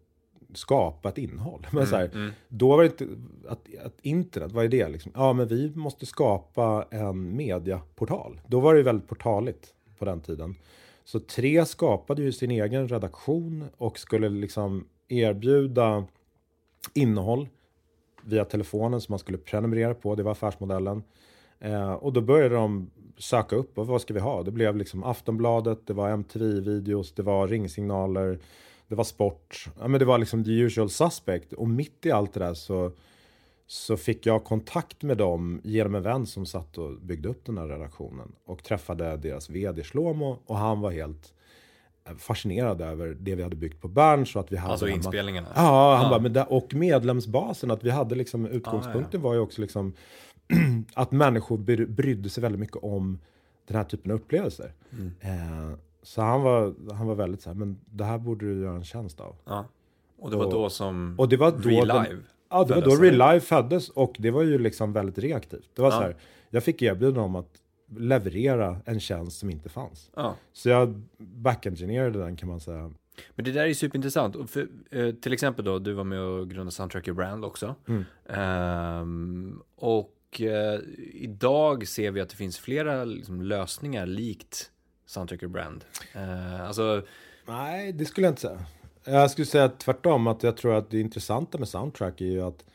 skapa 0.53 1.09
ett 1.09 1.17
innehåll. 1.17 1.67
Men 1.71 1.87
så 1.87 1.95
här, 1.95 2.09
mm. 2.13 2.31
Då 2.47 2.69
var 2.69 2.83
det 2.83 2.85
inte, 2.85 3.07
att, 3.47 3.67
att 3.85 3.97
internet, 4.01 4.51
vad 4.51 4.65
är 4.65 4.69
det? 4.69 4.89
Liksom? 4.89 5.11
Ja, 5.15 5.33
men 5.33 5.47
vi 5.47 5.71
måste 5.75 6.05
skapa 6.05 6.85
en 6.91 7.35
mediaportal. 7.35 8.41
Då 8.47 8.59
var 8.59 8.73
det 8.73 8.77
ju 8.77 8.83
väldigt 8.83 9.07
portaligt 9.07 9.73
på 9.99 10.05
den 10.05 10.21
tiden. 10.21 10.55
Så 11.03 11.19
Tre 11.19 11.65
skapade 11.65 12.21
ju 12.21 12.31
sin 12.31 12.51
egen 12.51 12.87
redaktion 12.87 13.63
och 13.77 13.99
skulle 13.99 14.29
liksom 14.29 14.87
erbjuda 15.07 16.05
innehåll 16.93 17.47
via 18.23 18.45
telefonen 18.45 19.01
som 19.01 19.13
man 19.13 19.19
skulle 19.19 19.37
prenumerera 19.37 19.93
på. 19.93 20.15
Det 20.15 20.23
var 20.23 20.31
affärsmodellen. 20.31 21.03
Eh, 21.59 21.93
och 21.93 22.13
då 22.13 22.21
började 22.21 22.55
de 22.55 22.91
söka 23.17 23.55
upp 23.55 23.77
och 23.77 23.87
vad 23.87 24.01
ska 24.01 24.13
vi 24.13 24.19
ha? 24.19 24.43
Det 24.43 24.51
blev 24.51 24.77
liksom 24.77 25.03
Aftonbladet, 25.03 25.87
det 25.87 25.93
var 25.93 26.09
MTV-videos, 26.09 27.13
det 27.15 27.23
var 27.23 27.47
ringsignaler, 27.47 28.39
det 28.87 28.95
var 28.95 29.03
sport. 29.03 29.65
Ja, 29.79 29.87
men 29.87 29.99
det 29.99 30.05
var 30.05 30.17
liksom 30.17 30.43
the 30.43 30.51
usual 30.51 30.89
suspect. 30.89 31.53
Och 31.53 31.67
mitt 31.67 32.05
i 32.05 32.11
allt 32.11 32.33
det 32.33 32.39
där 32.39 32.53
så, 32.53 32.91
så 33.67 33.97
fick 33.97 34.25
jag 34.25 34.43
kontakt 34.43 35.03
med 35.03 35.17
dem 35.17 35.61
genom 35.63 35.95
en 35.95 36.03
vän 36.03 36.25
som 36.25 36.45
satt 36.45 36.77
och 36.77 37.01
byggde 37.01 37.29
upp 37.29 37.45
den 37.45 37.57
här 37.57 37.67
redaktionen. 37.67 38.31
Och 38.45 38.63
träffade 38.63 39.17
deras 39.17 39.49
vd 39.49 39.83
Shlomo 39.83 40.37
och 40.45 40.57
han 40.57 40.81
var 40.81 40.91
helt 40.91 41.33
eh, 42.09 42.15
fascinerad 42.15 42.81
över 42.81 43.17
det 43.19 43.35
vi 43.35 43.43
hade 43.43 43.55
byggt 43.55 43.81
på 43.81 43.87
Berns 43.87 44.35
och 44.35 44.41
att 44.41 44.51
vi 44.51 44.57
hade 44.57 44.71
Alltså 44.71 44.85
hemma- 44.85 44.95
inspelningarna. 44.95 45.47
Ja, 45.55 45.95
han 45.95 46.03
Ja. 46.03 46.09
bara, 46.09 46.19
men 46.19 46.33
där, 46.33 46.53
och 46.53 46.73
medlemsbasen, 46.73 47.71
att 47.71 47.83
vi 47.83 47.89
hade 47.89 48.15
liksom, 48.15 48.45
utgångspunkten 48.45 49.21
var 49.21 49.33
ju 49.33 49.39
också 49.39 49.61
liksom 49.61 49.93
att 50.93 51.11
människor 51.11 51.57
bry- 51.57 51.85
brydde 51.87 52.29
sig 52.29 52.41
väldigt 52.41 52.59
mycket 52.59 52.77
om 52.83 53.19
den 53.67 53.77
här 53.77 53.83
typen 53.83 54.11
av 54.11 54.17
upplevelser. 54.17 54.73
Mm. 54.91 55.11
Eh, 55.21 55.77
så 56.05 56.21
han 56.21 56.41
var, 56.41 56.73
han 56.93 57.07
var 57.07 57.15
väldigt 57.15 57.41
så 57.41 57.49
här, 57.49 57.55
men 57.55 57.79
det 57.85 58.03
här 58.03 58.17
borde 58.17 58.45
du 58.53 58.61
göra 58.61 58.75
en 58.75 58.83
tjänst 58.83 59.19
av. 59.19 59.35
Ja. 59.45 59.65
Och 60.19 60.31
det 60.31 60.37
var 60.37 60.45
Och- 60.45 60.51
då 60.51 60.69
som 60.69 61.15
Och 61.17 61.29
det 61.29 61.37
var 61.37 61.51
då 61.51 61.57
Real 61.69 61.87
den- 61.87 62.23
Ja, 62.49 62.63
det 62.63 62.75
var 62.75 62.81
då? 62.81 63.01
Life 63.31 63.45
föddes 63.45 63.89
och 63.89 64.15
det 64.19 64.31
var 64.31 64.41
ju 64.43 64.57
liksom 64.57 64.93
väldigt 64.93 65.17
reaktivt. 65.17 65.69
Det 65.75 65.81
var 65.81 65.89
Ja. 65.91 65.97
så 65.97 66.01
här, 66.03 66.15
jag 66.49 66.63
fick 66.63 66.81
erbjudande 66.81 67.19
om 67.21 67.35
att 67.35 67.61
leverera 67.97 68.77
en 68.85 68.99
tjänst 68.99 69.39
som 69.39 69.49
inte 69.49 69.69
fanns. 69.69 70.11
Ja. 70.15 70.35
Så 70.53 70.69
jag 70.69 71.01
backengineerade 71.17 72.19
den 72.19 72.35
kan 72.35 72.49
man 72.49 72.59
säga. 72.59 72.91
Men 73.35 73.45
det 73.45 73.51
där 73.51 73.65
är 73.65 73.73
superintressant. 73.73 74.49
För, 74.51 74.67
eh, 74.91 75.11
till 75.11 75.33
exempel 75.33 75.65
då, 75.65 75.79
du 75.79 75.93
var 75.93 76.03
med 76.03 76.19
och 76.19 76.49
grundade 76.49 76.71
Soundtracker 76.71 77.13
Brand 77.13 77.45
också. 77.45 77.75
Mm. 77.87 78.03
Ehm, 78.29 79.61
och 79.75 80.41
eh, 80.41 80.79
idag 81.13 81.87
ser 81.87 82.11
vi 82.11 82.21
att 82.21 82.29
det 82.29 82.35
finns 82.35 82.57
flera 82.59 83.03
liksom, 83.03 83.41
lösningar 83.41 84.05
likt 84.05 84.71
Soundtracker 85.05 85.47
Brand. 85.47 85.85
Eh, 86.13 86.67
alltså, 86.67 87.01
Nej, 87.47 87.93
det 87.93 88.05
skulle 88.05 88.27
jag 88.27 88.31
inte 88.31 88.41
säga. 88.41 88.65
Jag 89.03 89.31
skulle 89.31 89.45
säga 89.45 89.69
tvärtom, 89.69 90.27
att 90.27 90.43
jag 90.43 90.57
tror 90.57 90.73
att 90.73 90.89
det 90.89 90.99
intressanta 90.99 91.57
med 91.57 91.67
soundtrack 91.67 92.21
är 92.21 92.25
ju 92.25 92.41
att 92.41 92.65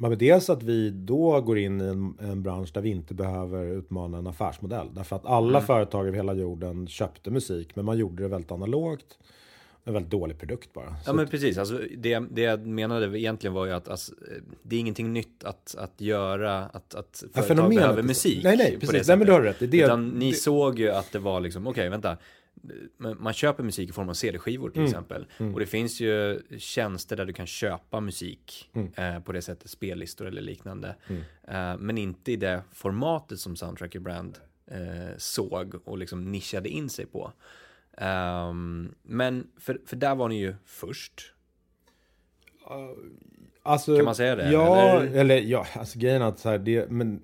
men 0.00 0.18
dels 0.18 0.50
att 0.50 0.62
vi 0.62 0.90
då 0.90 1.40
går 1.40 1.58
in 1.58 1.80
i 1.80 1.84
en, 1.84 2.14
en 2.20 2.42
bransch 2.42 2.70
där 2.74 2.80
vi 2.80 2.88
inte 2.88 3.14
behöver 3.14 3.66
utmana 3.66 4.18
en 4.18 4.26
affärsmodell. 4.26 4.88
Därför 4.94 5.16
att 5.16 5.26
alla 5.26 5.60
företag 5.60 6.06
över 6.06 6.16
hela 6.16 6.34
jorden 6.34 6.86
köpte 6.86 7.30
musik, 7.30 7.76
men 7.76 7.84
man 7.84 7.98
gjorde 7.98 8.22
det 8.22 8.28
väldigt 8.28 8.52
analogt. 8.52 9.18
En 9.88 9.94
väldigt 9.94 10.10
dålig 10.10 10.38
produkt 10.38 10.72
bara. 10.72 10.96
Ja 11.06 11.12
men 11.12 11.28
precis, 11.28 11.58
alltså, 11.58 11.80
det, 11.96 12.18
det 12.30 12.42
jag 12.42 12.66
menade 12.66 13.20
egentligen 13.20 13.54
var 13.54 13.66
ju 13.66 13.72
att 13.72 13.88
alltså, 13.88 14.12
det 14.62 14.76
är 14.76 14.80
ingenting 14.80 15.12
nytt 15.12 15.44
att, 15.44 15.74
att 15.78 16.00
göra, 16.00 16.64
att, 16.64 16.94
att 16.94 17.24
företag 17.34 17.72
ja, 17.72 17.80
behöver 17.80 18.02
musik. 18.02 18.44
Nej, 18.44 18.56
nej, 18.56 18.78
precis, 18.80 19.08
nej 19.08 19.16
men 19.16 19.26
du 19.26 19.32
har 19.32 19.42
rätt. 19.42 19.56
Det, 19.58 19.80
Utan 19.80 20.08
ni 20.08 20.30
det, 20.30 20.36
såg 20.36 20.78
ju 20.78 20.90
att 20.90 21.12
det 21.12 21.18
var 21.18 21.40
liksom, 21.40 21.66
okej 21.66 21.80
okay, 21.80 21.88
vänta, 21.88 22.16
man 23.18 23.32
köper 23.32 23.62
musik 23.62 23.90
i 23.90 23.92
form 23.92 24.08
av 24.08 24.14
CD-skivor 24.14 24.70
till 24.70 24.78
mm. 24.78 24.90
exempel. 24.90 25.26
Mm. 25.38 25.54
Och 25.54 25.60
det 25.60 25.66
finns 25.66 26.00
ju 26.00 26.42
tjänster 26.58 27.16
där 27.16 27.26
du 27.26 27.32
kan 27.32 27.46
köpa 27.46 28.00
musik 28.00 28.70
mm. 28.72 28.92
eh, 28.94 29.22
på 29.22 29.32
det 29.32 29.42
sättet, 29.42 29.70
spellistor 29.70 30.26
eller 30.26 30.42
liknande. 30.42 30.96
Mm. 31.08 31.22
Eh, 31.48 31.78
men 31.78 31.98
inte 31.98 32.32
i 32.32 32.36
det 32.36 32.62
formatet 32.72 33.40
som 33.40 33.56
Soundtracker 33.56 34.00
Brand 34.00 34.38
eh, 34.66 35.16
såg 35.16 35.74
och 35.84 35.98
liksom 35.98 36.32
nischade 36.32 36.68
in 36.68 36.88
sig 36.88 37.06
på. 37.06 37.32
Um, 38.00 38.94
men 39.02 39.46
för, 39.56 39.80
för 39.86 39.96
där 39.96 40.14
var 40.14 40.28
ni 40.28 40.38
ju 40.38 40.54
först. 40.64 41.34
Uh, 42.70 43.10
alltså, 43.62 43.96
kan 43.96 44.04
man 44.04 44.14
säga 44.14 44.36
det? 44.36 44.52
Ja, 44.52 45.00
eller, 45.00 45.20
eller 45.20 45.40
ja, 45.40 45.66
alltså 45.74 45.98
grejen 45.98 46.22
är 46.22 46.26
att 46.26 46.38
så 46.38 46.48
här, 46.48 46.58
det, 46.58 46.90
men, 46.90 47.22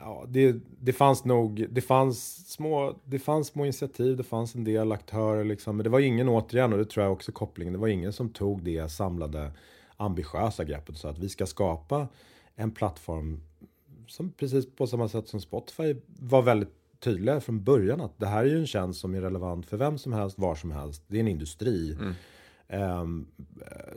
ja, 0.00 0.24
det, 0.28 0.56
det 0.80 0.92
fanns 0.92 1.24
nog, 1.24 1.66
det 1.70 1.80
fanns 1.80 2.48
små, 2.52 2.98
det 3.04 3.18
fanns 3.18 3.48
små 3.48 3.64
initiativ, 3.64 4.16
det 4.16 4.22
fanns 4.22 4.54
en 4.54 4.64
del 4.64 4.92
aktörer 4.92 5.44
liksom, 5.44 5.76
men 5.76 5.84
det 5.84 5.90
var 5.90 6.00
ingen 6.00 6.28
återigen, 6.28 6.72
och 6.72 6.78
det 6.78 6.84
tror 6.84 7.04
jag 7.04 7.12
också 7.12 7.32
kopplingen, 7.32 7.72
det 7.72 7.78
var 7.78 7.88
ingen 7.88 8.12
som 8.12 8.28
tog 8.28 8.62
det 8.62 8.88
samlade 8.88 9.52
ambitiösa 9.96 10.64
greppet 10.64 10.96
så 10.96 11.08
att 11.08 11.18
vi 11.18 11.28
ska 11.28 11.46
skapa 11.46 12.08
en 12.54 12.70
plattform 12.70 13.40
som 14.06 14.32
precis 14.32 14.76
på 14.76 14.86
samma 14.86 15.08
sätt 15.08 15.28
som 15.28 15.40
Spotify 15.40 15.96
var 16.06 16.42
väldigt 16.42 16.83
tydliga 17.00 17.40
från 17.40 17.64
början 17.64 18.00
att 18.00 18.18
det 18.18 18.26
här 18.26 18.44
är 18.44 18.48
ju 18.48 18.58
en 18.58 18.66
tjänst 18.66 19.00
som 19.00 19.14
är 19.14 19.20
relevant 19.20 19.66
för 19.66 19.76
vem 19.76 19.98
som 19.98 20.12
helst, 20.12 20.38
var 20.38 20.54
som 20.54 20.72
helst. 20.72 21.02
Det 21.06 21.16
är 21.16 21.20
en 21.20 21.28
industri. 21.28 21.92
Mm. 21.92 22.14
Um, 22.68 23.26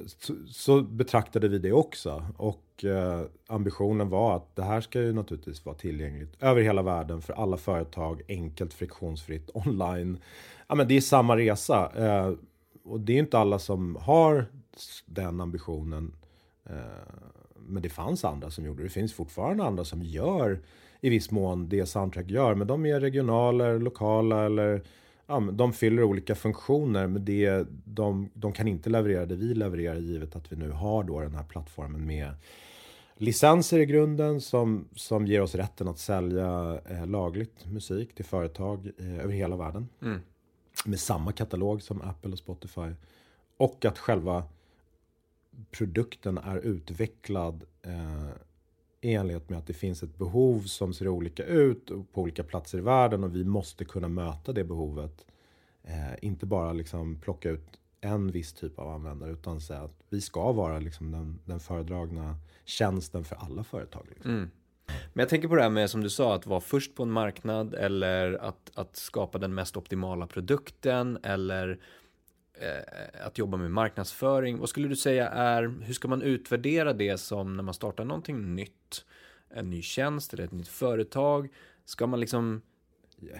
så, 0.06 0.34
så, 0.48 0.82
betraktade 0.82 1.48
vi 1.48 1.60
det 1.60 1.72
också. 1.72 2.25
Och 2.38 2.84
uh, 2.84 3.22
ambitionen 3.48 4.10
var 4.10 4.36
att 4.36 4.56
det 4.56 4.63
här 4.63 4.82
ska 4.82 5.01
ju 5.01 5.13
naturligtvis 5.13 5.66
vara 5.66 5.75
tillgängligt 5.75 6.44
över 6.44 6.62
hela 6.62 6.82
världen 6.82 7.22
för 7.22 7.34
alla 7.34 7.58
företag, 7.58 8.22
enkelt, 8.27 8.74
friktionsfritt, 8.74 9.50
online. 9.54 10.18
Ja, 10.68 10.75
men 10.75 10.88
det 10.88 10.98
är 10.98 11.01
samma 11.01 11.38
resa. 11.38 11.92
Uh, 11.98 12.38
och 12.84 13.00
det 13.00 13.13
är 13.13 13.20
inte 13.20 13.39
alla 13.39 13.60
som 13.60 13.96
har 13.96 14.46
den 15.06 15.42
ambitionen. 15.42 16.16
Uh, 16.70 16.75
men 17.56 17.84
det 17.84 17.89
fanns 17.89 18.25
andra 18.25 18.51
som 18.51 18.66
gjorde 18.66 18.80
det. 18.80 18.86
Det 18.86 18.94
finns 18.94 19.13
fortfarande 19.13 19.63
andra 19.63 19.84
som 19.84 20.04
gör 20.04 20.60
i 21.01 21.10
viss 21.10 21.32
mån 21.32 21.70
det 21.70 21.86
Soundtrack 21.86 22.30
gör. 22.30 22.56
Men 22.56 22.68
de 22.68 22.86
är 22.86 23.00
regionala, 23.00 23.74
lokala 23.74 24.46
eller 24.46 24.82
ja, 25.27 25.39
de 25.39 25.74
fyller 25.74 26.04
olika 26.04 26.36
funktioner. 26.36 27.08
Men 27.08 27.25
det, 27.25 27.68
de, 27.86 28.30
de 28.34 28.54
kan 28.54 28.68
inte 28.68 28.89
leverera 28.89 29.25
det 29.25 29.36
vi 29.36 29.54
levererar 29.54 29.96
givet 29.96 30.36
att 30.36 30.51
vi 30.51 30.56
nu 30.56 30.72
har 30.72 31.04
då 31.04 31.20
den 31.20 31.36
här 31.36 31.44
plattformen 31.44 32.06
med 32.06 32.32
licenser 33.18 33.80
i 33.80 33.86
grunden 33.86 34.42
som, 34.42 34.88
som 34.96 35.27
ger 35.27 35.42
oss 35.42 35.56
rätten 35.56 35.88
att 35.88 36.00
sälja 36.00 36.82
eh, 36.89 37.08
lagligt 37.08 37.66
musik 37.66 38.16
till 38.16 38.25
företag 38.25 38.92
eh, 38.98 39.20
över 39.20 39.34
hela 39.34 39.56
världen. 39.56 39.89
Mm. 40.01 40.20
Med 40.86 41.00
samma 41.00 41.32
katalog 41.32 41.82
som 41.82 42.01
Apple 42.01 42.32
och 42.32 42.39
Spotify. 42.39 42.92
Och 43.58 43.86
att 43.86 43.98
själva 43.98 44.44
produkten 45.72 46.38
är 46.38 46.58
utvecklad 46.58 47.63
eh, 47.82 48.30
i 49.01 49.13
enlighet 49.13 49.50
med 49.50 49.60
att 49.60 49.68
det 49.68 49.74
finns 49.74 50.04
ett 50.04 50.18
behov 50.18 50.62
som 50.62 50.94
ser 50.94 51.08
olika 51.08 51.44
ut 51.44 51.88
på 51.88 52.22
olika 52.22 52.44
platser 52.44 52.77
i 52.77 52.82
världen 52.82 53.24
och 53.24 53.36
vi 53.36 53.44
måste 53.44 53.86
kunna 53.86 54.08
möta 54.08 54.54
det 54.54 54.63
behovet. 54.63 55.25
Eh, 55.84 56.16
inte 56.22 56.46
bara 56.46 56.74
liksom 56.74 57.22
plocka 57.22 57.50
ut 57.50 57.80
en 58.01 58.32
viss 58.32 58.54
typ 58.54 58.80
av 58.80 58.89
användare 58.89 59.32
utan 59.32 59.62
säga 59.62 59.80
att 59.80 60.04
vi 60.10 60.22
ska 60.22 60.51
vara 60.51 60.80
liksom 60.80 61.12
den, 61.12 61.39
den 61.46 61.60
föredragna 61.60 62.36
tjänsten 62.66 63.24
för 63.24 63.36
alla 63.36 63.63
företag. 63.63 64.06
Liksom. 64.10 64.32
Mm. 64.32 64.50
Men 65.13 65.22
jag 65.22 65.30
tänker 65.30 65.48
på 65.48 65.56
det 65.56 65.62
här 65.62 65.70
med 65.70 65.89
som 65.89 66.04
du 66.04 66.10
sa 66.10 66.36
att 66.36 66.46
vara 66.46 66.62
först 66.62 66.96
på 66.96 67.04
en 67.04 67.12
marknad 67.12 67.74
eller 67.74 68.34
att, 68.34 68.72
att 68.75 68.96
skapa 68.96 69.38
den 69.38 69.54
mest 69.54 69.77
optimala 69.77 70.27
produkten 70.27 71.18
eller 71.24 71.80
att 73.22 73.38
jobba 73.38 73.58
med 73.58 73.72
marknadsföring. 73.72 74.58
Vad 74.58 74.70
skulle 74.70 74.88
du 74.88 74.96
säga 74.96 75.30
är, 75.30 75.74
hur 75.82 75.94
ska 75.94 76.08
man 76.08 76.22
utvärdera 76.22 76.94
det 76.94 77.18
som 77.18 77.56
när 77.56 77.64
man 77.64 77.74
startar 77.74 78.06
någonting 78.06 78.56
nytt? 78.56 79.06
En 79.50 79.70
ny 79.70 79.82
tjänst 79.82 80.34
eller 80.34 80.44
ett 80.44 80.52
nytt 80.52 80.68
företag? 80.68 81.50
Ska 81.86 82.08
man 82.08 82.20
liksom, 82.20 82.62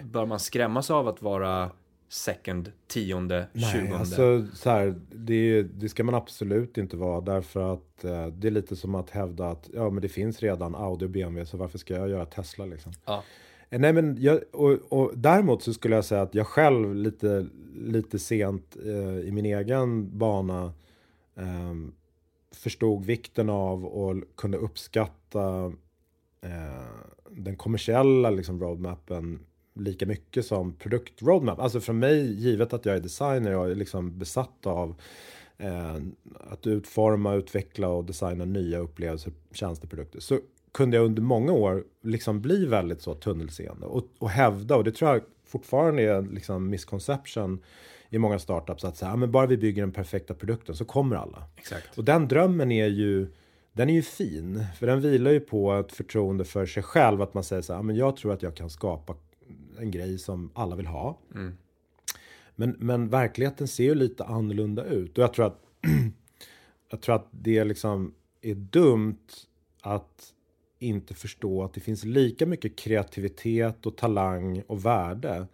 bör 0.02 0.26
man 0.26 0.40
skrämmas 0.40 0.90
av 0.90 1.08
att 1.08 1.22
vara 1.22 1.70
second, 2.08 2.72
tionde, 2.86 3.46
Nej, 3.52 3.72
tjugonde? 3.72 3.98
Alltså, 3.98 4.46
så 4.54 4.70
här, 4.70 5.00
det, 5.10 5.62
det 5.62 5.88
ska 5.88 6.04
man 6.04 6.14
absolut 6.14 6.78
inte 6.78 6.96
vara 6.96 7.20
därför 7.20 7.72
att 7.72 8.04
eh, 8.04 8.26
det 8.26 8.46
är 8.46 8.50
lite 8.50 8.76
som 8.76 8.94
att 8.94 9.10
hävda 9.10 9.48
att 9.48 9.70
ja, 9.72 9.90
men 9.90 10.02
det 10.02 10.08
finns 10.08 10.40
redan 10.40 10.74
Audi 10.74 11.06
och 11.06 11.10
BMW 11.10 11.46
så 11.46 11.56
varför 11.56 11.78
ska 11.78 11.94
jag 11.94 12.08
göra 12.08 12.26
Tesla 12.26 12.66
liksom? 12.66 12.92
Ja. 13.04 13.24
Eh, 13.70 13.80
nej 13.80 13.92
men 13.92 14.16
jag, 14.20 14.40
och, 14.52 14.92
och 14.92 15.12
däremot 15.16 15.62
så 15.62 15.72
skulle 15.72 15.94
jag 15.94 16.04
säga 16.04 16.22
att 16.22 16.34
jag 16.34 16.46
själv 16.46 16.94
lite, 16.94 17.46
lite 17.74 18.18
sent 18.18 18.76
eh, 18.84 19.18
i 19.18 19.30
min 19.32 19.46
egen 19.46 20.18
bana 20.18 20.72
eh, 21.36 21.74
förstod 22.54 23.04
vikten 23.04 23.50
av 23.50 23.84
och 23.84 24.22
kunde 24.36 24.58
uppskatta 24.58 25.72
eh, 26.40 26.86
den 27.30 27.56
kommersiella 27.56 28.30
liksom, 28.30 28.60
roadmappen 28.60 29.40
lika 29.74 30.06
mycket 30.06 30.46
som 30.46 30.72
produktroadmap. 30.72 31.58
Alltså 31.58 31.80
för 31.80 31.92
mig, 31.92 32.32
givet 32.32 32.72
att 32.72 32.86
jag 32.86 32.96
är 32.96 33.00
designer, 33.00 33.50
jag 33.50 33.70
är 33.70 33.74
liksom 33.74 34.18
besatt 34.18 34.66
av 34.66 35.00
eh, 35.58 35.96
att 36.34 36.66
utforma, 36.66 37.34
utveckla 37.34 37.88
och 37.88 38.04
designa 38.04 38.44
nya 38.44 38.78
upplevelser, 38.78 39.32
tjänsteprodukter. 39.52 40.20
Så 40.20 40.40
kunde 40.78 40.96
jag 40.96 41.06
under 41.06 41.22
många 41.22 41.52
år 41.52 41.84
liksom 42.02 42.40
bli 42.40 42.66
väldigt 42.66 43.02
så 43.02 43.14
tunnelseende 43.14 43.86
och, 43.86 44.04
och 44.18 44.30
hävda, 44.30 44.76
och 44.76 44.84
det 44.84 44.92
tror 44.92 45.10
jag 45.10 45.22
fortfarande 45.46 46.02
är 46.02 46.22
liksom 46.22 46.70
misconception 46.70 47.62
i 48.10 48.18
många 48.18 48.38
startups, 48.38 48.84
att 48.84 48.96
säga, 48.96 49.16
men 49.16 49.30
bara 49.30 49.46
vi 49.46 49.56
bygger 49.56 49.82
den 49.82 49.92
perfekta 49.92 50.34
produkten 50.34 50.74
så 50.76 50.84
kommer 50.84 51.16
alla. 51.16 51.44
Exakt. 51.56 51.98
Och 51.98 52.04
den 52.04 52.28
drömmen 52.28 52.72
är 52.72 52.86
ju, 52.86 53.28
den 53.72 53.90
är 53.90 53.94
ju 53.94 54.02
fin, 54.02 54.64
för 54.78 54.86
den 54.86 55.00
vilar 55.00 55.30
ju 55.30 55.40
på 55.40 55.72
ett 55.72 55.92
förtroende 55.92 56.44
för 56.44 56.66
sig 56.66 56.82
själv, 56.82 57.22
att 57.22 57.34
man 57.34 57.44
säger 57.44 57.62
så 57.62 57.74
här, 57.74 57.82
men 57.82 57.96
jag 57.96 58.16
tror 58.16 58.32
att 58.32 58.42
jag 58.42 58.56
kan 58.56 58.70
skapa 58.70 59.14
en 59.78 59.90
grej 59.90 60.18
som 60.18 60.50
alla 60.54 60.76
vill 60.76 60.86
ha. 60.86 61.18
Mm. 61.34 61.56
Men, 62.54 62.76
men 62.78 63.08
verkligheten 63.08 63.68
ser 63.68 63.84
ju 63.84 63.94
lite 63.94 64.24
annorlunda 64.24 64.84
ut 64.84 65.18
och 65.18 65.24
jag 65.24 65.32
tror 65.32 65.46
att 65.46 65.60
jag 66.90 67.00
tror 67.00 67.14
att 67.14 67.28
det 67.30 67.64
liksom 67.64 68.14
är 68.42 68.54
dumt 68.54 69.26
att 69.80 70.34
inte 70.78 71.14
förstå 71.14 71.64
att 71.64 71.72
det 71.72 71.80
finns 71.80 72.04
lika 72.04 72.46
mycket 72.46 72.76
kreativitet 72.76 73.86
och 73.86 73.96
talang 73.96 74.62
och 74.66 74.86
värde 74.86 75.46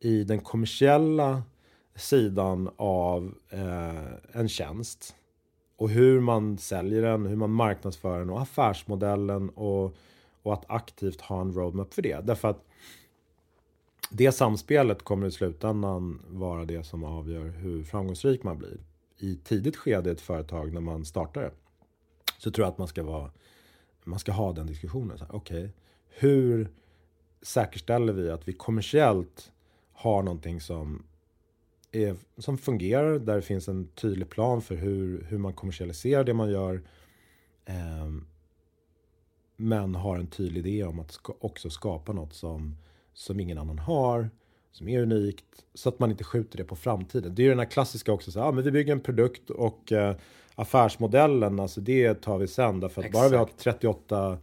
i 0.00 0.24
den 0.24 0.40
kommersiella 0.40 1.42
sidan 1.94 2.70
av 2.76 3.34
eh, 3.50 4.40
en 4.40 4.48
tjänst. 4.48 5.16
Och 5.76 5.90
hur 5.90 6.20
man 6.20 6.58
säljer 6.58 7.02
den, 7.02 7.26
hur 7.26 7.36
man 7.36 7.50
marknadsför 7.50 8.18
den 8.18 8.30
och 8.30 8.40
affärsmodellen 8.40 9.50
och, 9.50 9.96
och 10.42 10.52
att 10.52 10.64
aktivt 10.68 11.20
ha 11.20 11.40
en 11.40 11.54
roadmap 11.54 11.94
för 11.94 12.02
det. 12.02 12.26
Därför 12.26 12.48
att 12.48 12.64
det 14.10 14.32
samspelet 14.32 15.02
kommer 15.02 15.26
i 15.26 15.30
slutändan 15.30 16.22
vara 16.28 16.64
det 16.64 16.84
som 16.84 17.04
avgör 17.04 17.44
hur 17.44 17.82
framgångsrik 17.82 18.42
man 18.42 18.58
blir. 18.58 18.78
I 19.18 19.36
tidigt 19.36 19.76
skede 19.76 20.10
i 20.10 20.12
ett 20.12 20.20
företag 20.20 20.72
när 20.72 20.80
man 20.80 21.04
startar 21.04 21.42
det 21.42 21.50
så 22.38 22.50
tror 22.50 22.64
jag 22.64 22.72
att 22.72 22.78
man 22.78 22.88
ska 22.88 23.02
vara 23.02 23.30
man 24.06 24.18
ska 24.18 24.32
ha 24.32 24.52
den 24.52 24.66
diskussionen. 24.66 25.18
Okej, 25.28 25.58
okay, 25.58 25.70
hur 26.08 26.70
säkerställer 27.42 28.12
vi 28.12 28.30
att 28.30 28.48
vi 28.48 28.52
kommersiellt 28.52 29.52
har 29.92 30.22
någonting 30.22 30.60
som, 30.60 31.06
är, 31.92 32.16
som 32.38 32.58
fungerar, 32.58 33.18
där 33.18 33.36
det 33.36 33.42
finns 33.42 33.68
en 33.68 33.88
tydlig 33.88 34.30
plan 34.30 34.62
för 34.62 34.74
hur, 34.74 35.26
hur 35.28 35.38
man 35.38 35.52
kommersialiserar 35.52 36.24
det 36.24 36.34
man 36.34 36.50
gör. 36.50 36.82
Eh, 37.64 38.10
men 39.56 39.94
har 39.94 40.18
en 40.18 40.26
tydlig 40.26 40.66
idé 40.66 40.84
om 40.84 41.00
att 41.00 41.12
ska, 41.12 41.34
också 41.40 41.70
skapa 41.70 42.12
något 42.12 42.34
som, 42.34 42.76
som 43.12 43.40
ingen 43.40 43.58
annan 43.58 43.78
har, 43.78 44.30
som 44.72 44.88
är 44.88 45.02
unikt, 45.02 45.64
så 45.74 45.88
att 45.88 45.98
man 45.98 46.10
inte 46.10 46.24
skjuter 46.24 46.56
det 46.56 46.64
på 46.64 46.76
framtiden. 46.76 47.34
Det 47.34 47.42
är 47.42 47.44
ju 47.44 47.50
den 47.50 47.58
här 47.58 47.70
klassiska 47.70 48.12
också, 48.12 48.32
så, 48.32 48.40
ah, 48.40 48.52
men 48.52 48.64
vi 48.64 48.70
bygger 48.70 48.92
en 48.92 49.00
produkt 49.00 49.50
och 49.50 49.92
eh, 49.92 50.16
affärsmodellen, 50.56 51.60
alltså 51.60 51.80
det 51.80 52.14
tar 52.14 52.38
vi 52.38 52.46
sen. 52.46 52.80
Därför 52.80 53.00
att 53.00 53.06
Exakt. 53.06 53.22
bara 53.22 53.28
vi 53.28 53.36
har 53.36 53.48
38 53.58 54.38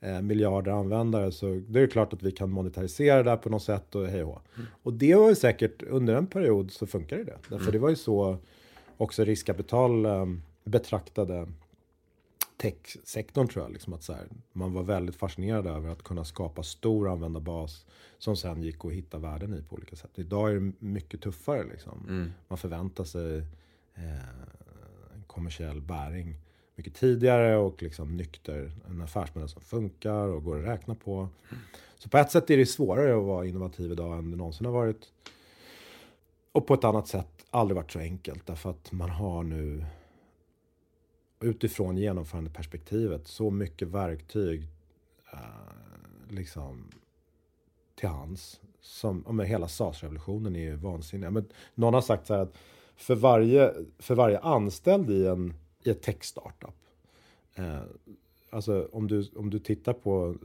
eh, 0.00 0.20
miljarder 0.20 0.72
användare 0.72 1.32
så 1.32 1.62
det 1.68 1.80
är 1.80 1.86
klart 1.86 2.12
att 2.12 2.22
vi 2.22 2.32
kan 2.32 2.50
monetarisera 2.50 3.22
det 3.22 3.36
på 3.36 3.50
något 3.50 3.62
sätt 3.62 3.94
och 3.94 4.06
hej 4.06 4.24
och. 4.24 4.42
Mm. 4.56 4.66
och 4.82 4.92
det 4.92 5.14
var 5.14 5.28
ju 5.28 5.34
säkert 5.34 5.82
under 5.82 6.14
en 6.14 6.26
period 6.26 6.70
så 6.72 6.86
funkar 6.86 7.16
det. 7.16 7.24
Därför 7.24 7.56
mm. 7.56 7.72
det 7.72 7.78
var 7.78 7.90
ju 7.90 7.96
så 7.96 8.36
också 8.96 9.24
riskkapital 9.24 10.06
eh, 10.06 10.26
betraktade 10.64 11.46
techsektorn 12.56 13.48
tror 13.48 13.64
jag. 13.64 13.72
Liksom 13.72 13.92
att 13.92 14.02
så 14.02 14.12
här, 14.12 14.26
man 14.52 14.72
var 14.72 14.82
väldigt 14.82 15.16
fascinerad 15.16 15.66
över 15.66 15.90
att 15.90 16.02
kunna 16.02 16.24
skapa 16.24 16.62
stor 16.62 17.08
användarbas 17.08 17.86
som 18.18 18.36
sen 18.36 18.62
gick 18.62 18.84
att 18.84 18.92
hitta 18.92 19.18
värden 19.18 19.54
i 19.54 19.62
på 19.62 19.76
olika 19.76 19.96
sätt. 19.96 20.10
Idag 20.14 20.50
är 20.50 20.54
det 20.54 20.72
mycket 20.78 21.20
tuffare. 21.20 21.64
Liksom. 21.64 22.06
Mm. 22.08 22.32
Man 22.48 22.58
förväntar 22.58 23.04
sig 23.04 23.38
eh, 23.94 24.18
kommersiell 25.38 25.80
bäring 25.80 26.36
mycket 26.74 26.94
tidigare 26.94 27.56
och 27.56 27.82
liksom 27.82 28.16
nykter. 28.16 28.72
En 28.88 29.02
affärsmodell 29.02 29.48
som 29.48 29.62
funkar 29.62 30.28
och 30.28 30.44
går 30.44 30.58
att 30.58 30.66
räkna 30.66 30.94
på. 30.94 31.28
Så 31.98 32.08
på 32.08 32.18
ett 32.18 32.30
sätt 32.30 32.50
är 32.50 32.56
det 32.56 32.66
svårare 32.66 33.18
att 33.18 33.24
vara 33.24 33.46
innovativ 33.46 33.92
idag 33.92 34.18
än 34.18 34.30
det 34.30 34.36
någonsin 34.36 34.66
har 34.66 34.72
varit. 34.72 35.12
Och 36.52 36.66
på 36.66 36.74
ett 36.74 36.84
annat 36.84 37.08
sätt 37.08 37.46
aldrig 37.50 37.76
varit 37.76 37.90
så 37.90 37.98
enkelt 37.98 38.46
därför 38.46 38.70
att 38.70 38.92
man 38.92 39.10
har 39.10 39.42
nu 39.42 39.84
utifrån 41.40 41.96
genomförandeperspektivet 41.96 43.26
så 43.26 43.50
mycket 43.50 43.88
verktyg 43.88 44.68
eh, 45.32 45.38
liksom 46.28 46.90
till 47.94 48.08
hands. 48.08 48.60
Som, 48.80 49.24
men 49.28 49.46
hela 49.46 49.68
SAS-revolutionen 49.68 50.56
är 50.56 50.60
ju 50.60 50.76
vansinnig. 50.76 51.32
Men 51.32 51.48
någon 51.74 51.94
har 51.94 52.00
sagt 52.00 52.26
så 52.26 52.34
här 52.34 52.42
att 52.42 52.54
för 52.98 53.14
varje, 53.14 53.74
för 53.98 54.14
varje 54.14 54.38
anställd 54.38 55.10
i, 55.10 55.26
en, 55.26 55.54
i 55.84 55.90
ett 55.90 56.02
tech-startup. 56.02 56.74
Eh, 57.54 57.80
alltså 58.50 58.88
om 58.92 59.06
du, 59.06 59.30
om 59.36 59.50
du 59.50 59.58
tittar 59.58 59.92
på 59.92 60.36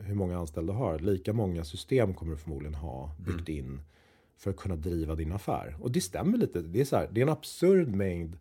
hur 0.00 0.14
många 0.14 0.38
anställda 0.38 0.72
du 0.72 0.78
har. 0.78 0.98
Lika 0.98 1.32
många 1.32 1.64
system 1.64 2.14
kommer 2.14 2.32
du 2.32 2.38
förmodligen 2.38 2.74
ha 2.74 3.10
byggt 3.18 3.48
mm. 3.48 3.58
in 3.58 3.80
för 4.36 4.50
att 4.50 4.56
kunna 4.56 4.76
driva 4.76 5.14
din 5.14 5.32
affär. 5.32 5.76
Och 5.80 5.92
det 5.92 6.00
stämmer 6.00 6.38
lite. 6.38 6.60
Det 6.60 6.80
är, 6.80 6.84
så 6.84 6.96
här, 6.96 7.08
det 7.12 7.20
är 7.20 7.22
en 7.22 7.32
absurd 7.32 7.88
mängd 7.88 8.36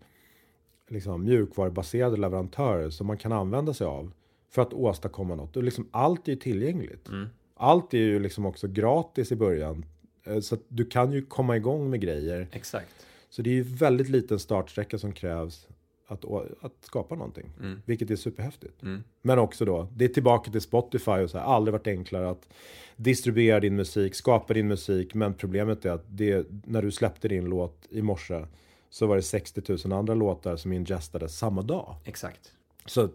liksom, 0.88 1.24
mjukvarubaserade 1.24 2.18
leverantörer 2.18 2.90
som 2.90 3.08
man 3.08 3.18
kan 3.18 3.32
använda 3.32 3.74
sig 3.74 3.88
av 3.88 4.12
för 4.50 4.62
att 4.62 4.74
åstadkomma 4.74 5.36
något. 5.36 5.58
Och 5.58 5.64
liksom, 5.64 5.88
allt 5.92 6.28
är 6.28 6.32
ju 6.32 6.38
tillgängligt. 6.38 7.08
Mm. 7.08 7.28
Allt 7.56 7.94
är 7.94 7.98
ju 7.98 8.20
liksom 8.20 8.46
också 8.46 8.68
gratis 8.68 9.32
i 9.32 9.36
början. 9.36 9.86
Eh, 10.24 10.40
så 10.40 10.56
att 10.56 10.62
du 10.68 10.86
kan 10.86 11.12
ju 11.12 11.26
komma 11.26 11.58
igång 11.58 11.90
med 11.90 12.02
grejer. 12.02 12.48
Exakt. 12.52 13.06
Så 13.30 13.42
det 13.42 13.50
är 13.50 13.54
ju 13.54 13.64
väldigt 13.64 14.10
liten 14.10 14.40
startsträcka 14.40 14.98
som 14.98 15.12
krävs 15.12 15.68
att, 16.08 16.26
att 16.62 16.74
skapa 16.82 17.16
någonting. 17.16 17.52
Mm. 17.60 17.82
Vilket 17.86 18.12
är 18.12 18.16
superhäftigt. 18.16 18.84
Mm. 18.84 19.04
Men 19.22 19.40
också 19.40 19.66
då, 19.66 19.88
det 19.96 20.06
är 20.06 20.10
tillbaka 20.10 20.52
till 20.52 20.62
Spotify 20.62 21.12
och 21.12 21.30
så 21.30 21.38
här, 21.38 21.46
aldrig 21.46 21.72
varit 21.72 21.88
enklare 21.88 22.30
att 22.30 22.50
distribuera 22.96 23.60
din 23.60 23.76
musik, 23.76 24.16
skapa 24.16 24.54
din 24.54 24.68
musik. 24.68 25.14
Men 25.14 25.34
problemet 25.34 25.86
är 25.86 25.92
att 25.92 26.06
det, 26.10 26.48
när 26.66 26.82
du 26.82 26.92
släppte 26.92 27.28
din 27.28 27.46
låt 27.46 27.88
i 27.90 28.02
morse 28.02 28.46
så 28.90 29.08
var 29.08 29.16
det 29.16 29.22
60 29.22 29.62
000 29.86 29.94
andra 29.94 30.14
låtar 30.14 30.56
som 30.56 30.74
ingestades 30.74 31.38
samma 31.38 31.62
dag. 31.62 31.96
Exakt. 32.04 32.52
Så, 32.86 33.10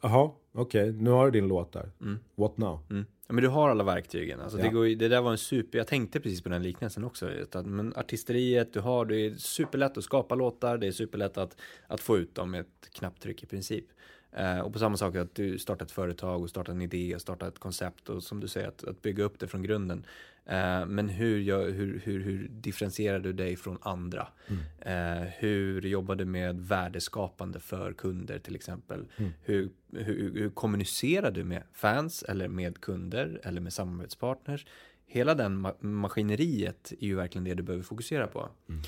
jaha, 0.00 0.30
okej, 0.52 0.90
okay, 0.90 1.02
nu 1.02 1.10
har 1.10 1.24
du 1.24 1.40
din 1.40 1.48
låt 1.48 1.72
där. 1.72 1.90
Mm. 2.00 2.18
What 2.34 2.56
now? 2.56 2.80
Mm. 2.90 3.06
Ja, 3.26 3.34
men 3.34 3.44
du 3.44 3.50
har 3.50 3.68
alla 3.68 3.84
verktygen. 3.84 4.40
Alltså, 4.40 4.58
ja. 4.58 4.64
det, 4.64 4.70
går, 4.70 4.84
det 4.84 5.08
där 5.08 5.20
var 5.20 5.30
en 5.30 5.38
super, 5.38 5.78
jag 5.78 5.86
tänkte 5.86 6.20
precis 6.20 6.42
på 6.42 6.48
den 6.48 6.62
liknelsen 6.62 7.04
också. 7.04 7.30
Att, 7.52 7.66
men 7.66 7.94
artisteriet 7.96 8.72
du 8.72 8.80
har, 8.80 9.04
det 9.04 9.16
är 9.16 9.34
superlätt 9.34 9.96
att 9.96 10.04
skapa 10.04 10.34
låtar, 10.34 10.78
det 10.78 10.86
är 10.86 10.92
superlätt 10.92 11.38
att, 11.38 11.56
att 11.86 12.00
få 12.00 12.18
ut 12.18 12.34
dem 12.34 12.50
med 12.50 12.60
ett 12.60 12.90
knapptryck 12.92 13.42
i 13.42 13.46
princip. 13.46 13.84
Eh, 14.32 14.58
och 14.58 14.72
på 14.72 14.78
samma 14.78 14.96
sak 14.96 15.16
att 15.16 15.34
du 15.34 15.58
startar 15.58 15.84
ett 15.84 15.92
företag 15.92 16.42
och 16.42 16.50
startar 16.50 16.72
en 16.72 16.82
idé 16.82 17.14
och 17.14 17.20
startar 17.20 17.48
ett 17.48 17.58
koncept 17.58 18.08
och 18.08 18.22
som 18.22 18.40
du 18.40 18.48
säger 18.48 18.68
att, 18.68 18.84
att 18.84 19.02
bygga 19.02 19.24
upp 19.24 19.38
det 19.38 19.48
från 19.48 19.62
grunden. 19.62 20.04
Eh, 20.46 20.86
men 20.86 21.08
hur, 21.08 21.70
hur, 21.70 22.00
hur, 22.04 22.20
hur 22.20 22.48
differentierar 22.48 23.18
du 23.18 23.32
dig 23.32 23.56
från 23.56 23.78
andra? 23.82 24.28
Mm. 24.48 25.22
Eh, 25.22 25.28
hur 25.38 25.82
jobbar 25.82 26.14
du 26.14 26.24
med 26.24 26.60
värdeskapande 26.60 27.60
för 27.60 27.92
kunder 27.92 28.38
till 28.38 28.54
exempel? 28.54 29.06
Mm. 29.16 29.30
Hur, 29.42 29.70
hur, 29.92 30.34
hur 30.34 30.50
kommunicerar 30.50 31.30
du 31.30 31.44
med 31.44 31.62
fans 31.72 32.22
eller 32.22 32.48
med 32.48 32.80
kunder 32.80 33.40
eller 33.44 33.60
med 33.60 33.72
samarbetspartners? 33.72 34.66
Hela 35.06 35.34
den 35.34 35.56
ma 35.56 35.74
maskineriet 35.80 36.92
är 37.00 37.06
ju 37.06 37.14
verkligen 37.14 37.44
det 37.44 37.54
du 37.54 37.62
behöver 37.62 37.84
fokusera 37.84 38.26
på. 38.26 38.48
Mm. 38.68 38.82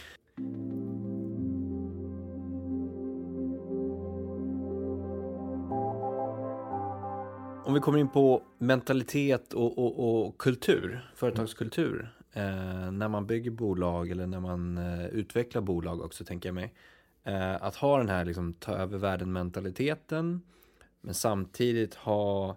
Om 7.64 7.74
vi 7.74 7.80
kommer 7.80 7.98
in 7.98 8.08
på 8.08 8.42
mentalitet 8.58 9.52
och, 9.52 9.78
och, 9.78 10.24
och 10.26 10.38
kultur, 10.38 11.10
företagskultur. 11.14 12.14
Eh, 12.32 12.90
när 12.90 13.08
man 13.08 13.26
bygger 13.26 13.50
bolag 13.50 14.10
eller 14.10 14.26
när 14.26 14.40
man 14.40 14.78
eh, 14.78 15.06
utvecklar 15.06 15.62
bolag 15.62 16.00
också 16.00 16.24
tänker 16.24 16.48
jag 16.48 16.54
mig. 16.54 16.74
Eh, 17.24 17.62
att 17.62 17.76
ha 17.76 17.98
den 17.98 18.08
här 18.08 18.24
liksom, 18.24 18.54
ta 18.54 18.72
över 18.72 18.98
världen-mentaliteten. 18.98 20.42
Men 21.00 21.14
samtidigt 21.14 21.94
ha 21.94 22.56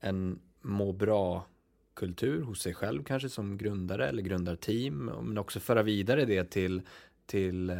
en 0.00 0.38
må 0.60 0.92
bra 0.92 1.46
kultur 1.94 2.42
hos 2.42 2.62
sig 2.62 2.74
själv 2.74 3.04
kanske 3.04 3.28
som 3.28 3.58
grundare 3.58 4.08
eller 4.08 4.22
grundarteam. 4.22 5.04
Men 5.04 5.38
också 5.38 5.60
föra 5.60 5.82
vidare 5.82 6.24
det 6.24 6.44
till, 6.44 6.82
till 7.26 7.70
eh, 7.70 7.76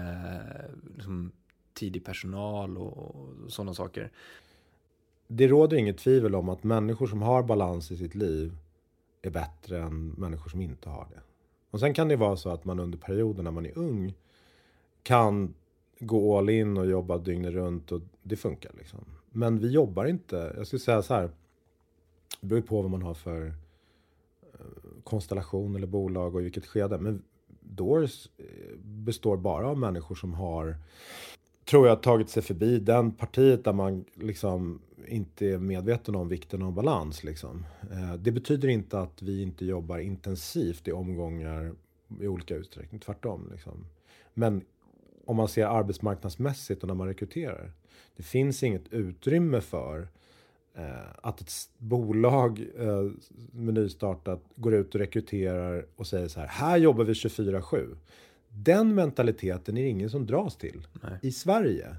liksom, 0.97 1.33
tidig 1.75 2.05
personal 2.05 2.79
och, 2.79 2.99
och 2.99 3.53
sådana 3.53 3.75
saker 3.75 4.11
det 5.27 5.49
råder 5.49 5.77
inget 5.77 5.99
tvivel 5.99 6.35
om 6.35 6.49
att 6.49 6.65
människor 6.65 7.07
som 7.07 7.23
har 7.23 7.43
balans 7.43 7.91
i 7.91 7.97
sitt 7.97 8.15
liv 8.15 8.57
är 9.23 9.31
bättre 9.31 9.83
än 9.83 10.09
människor 10.09 10.51
som 10.51 10.61
inte 10.61 10.89
har 10.89 11.07
det. 11.11 11.21
Och 11.71 11.81
sen 11.81 11.95
kan 11.95 12.09
det 12.09 12.17
vara 12.17 12.37
så 12.37 12.51
att 12.51 12.65
man 12.65 12.81
under 12.81 12.99
perioden 12.99 13.45
när 13.45 13.51
man 13.51 13.67
är 13.67 13.79
ung 13.79 14.15
kan 15.03 15.55
gå 15.99 16.39
all 16.39 16.51
in 16.51 16.77
och 16.77 16.87
jobba 16.87 17.19
dygnet 17.19 17.53
runt 17.53 17.93
och 17.93 18.01
det 18.23 18.37
funkar 18.37 18.73
liksom. 18.79 19.05
Men 19.31 19.59
vi 19.59 19.71
jobbar 19.71 20.05
inte, 20.05 20.53
jag 20.57 20.67
skulle 20.67 20.81
säga 20.81 21.03
så 21.03 21.15
här, 21.15 21.31
det 22.41 22.47
beror 22.47 22.61
på 22.61 22.83
vad 22.83 22.91
man 22.91 23.03
har 23.03 23.15
för 23.15 23.47
eh, 24.43 24.61
konstellation 25.05 25.77
eller 25.77 25.87
bolag 25.87 26.35
och 26.35 26.41
i 26.41 26.45
vilket 26.45 26.67
skede. 26.67 26.99
Men 26.99 27.23
Doors 27.61 28.29
eh, 28.37 28.77
består 28.79 29.37
bara 29.37 29.69
av 29.69 29.79
människor 29.79 30.15
som 30.15 30.35
har, 30.35 30.77
tror 31.65 31.89
jag, 31.89 32.03
tagit 32.03 32.31
sig 32.31 32.43
förbi 32.43 32.79
den 32.79 33.13
partiet 33.13 33.65
där 33.65 33.73
man 33.73 34.05
liksom 34.15 34.81
inte 35.09 35.47
är 35.47 35.59
medveten 35.59 36.15
om 36.15 36.29
vikten 36.29 36.63
av 36.63 36.73
balans. 36.73 37.25
Liksom. 37.25 37.67
Eh, 37.91 38.15
det 38.15 38.33
betyder 38.33 38.69
inte 38.69 39.01
att 39.01 39.23
vi 39.23 39.43
inte 39.43 39.65
jobbar 39.65 39.99
intensivt 39.99 40.89
i 40.89 40.93
omgångar 40.93 41.75
i 42.21 42.27
olika 42.27 42.55
utsträckning, 42.55 43.01
tvärtom. 43.01 43.49
Liksom. 43.53 43.87
Men 44.35 44.63
om 45.25 45.37
man 45.37 45.49
ser 45.49 45.67
arbetsmarknadsmässigt 45.67 46.83
och 46.83 46.89
när 46.89 46.95
man 46.95 47.07
rekryterar. 47.07 47.73
Det 48.17 48.23
finns 48.23 48.63
inget 48.63 48.93
utrymme 48.93 49.61
för 49.61 50.09
eh, 50.75 51.11
att 51.23 51.41
ett 51.41 51.53
bolag 51.79 52.67
eh, 52.79 53.11
med 53.53 53.75
nystartat 53.75 54.43
går 54.57 54.75
ut 54.75 54.95
och 54.95 55.01
rekryterar 55.01 55.87
och 55.97 56.07
säger 56.07 56.29
så 56.29 56.41
här, 56.41 56.47
här 56.47 56.77
jobbar 56.77 57.05
vi 57.05 57.13
24-7. 57.13 57.97
Den 58.57 58.95
mentaliteten 58.95 59.77
är 59.77 59.83
det 59.83 59.89
ingen 59.89 60.11
som 60.11 60.27
dras 60.27 60.57
till 60.57 60.87
Nej. 61.03 61.19
i 61.23 61.33
Sverige. 61.33 61.97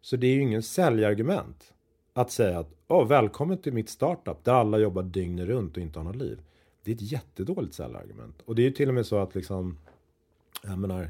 Så 0.00 0.16
det 0.16 0.26
är 0.26 0.34
ju 0.34 0.40
ingen 0.40 0.62
säljargument 0.62 1.74
att 2.12 2.30
säga 2.30 2.58
att 2.58 2.70
oh, 2.88 3.06
välkommen 3.06 3.58
till 3.58 3.72
mitt 3.72 3.88
startup 3.88 4.44
där 4.44 4.52
alla 4.52 4.78
jobbar 4.78 5.02
dygnet 5.02 5.46
runt 5.46 5.76
och 5.76 5.82
inte 5.82 5.98
har 5.98 6.04
något 6.04 6.16
liv. 6.16 6.40
Det 6.82 6.90
är 6.90 6.94
ett 6.94 7.12
jättedåligt 7.12 7.74
säljargument. 7.74 8.42
Och 8.44 8.54
det 8.54 8.62
är 8.62 8.64
ju 8.64 8.70
till 8.70 8.88
och 8.88 8.94
med 8.94 9.06
så 9.06 9.16
att 9.16 9.34
liksom, 9.34 9.78
jag 10.62 10.78
menar, 10.78 11.08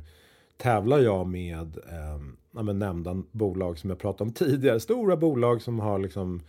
tävlar 0.57 0.99
jag 0.99 1.27
med 1.27 1.77
eh, 1.77 2.21
ja, 2.51 2.63
nämnda 2.63 3.23
bolag 3.33 3.79
som 3.79 3.91
jag 3.91 3.99
pratade 3.99 4.29
om 4.29 4.35
tidigare, 4.35 4.81
stora 4.81 5.17
bolag 5.17 5.63
som 5.63 5.79
har 5.79 5.99
liksom 5.99 6.41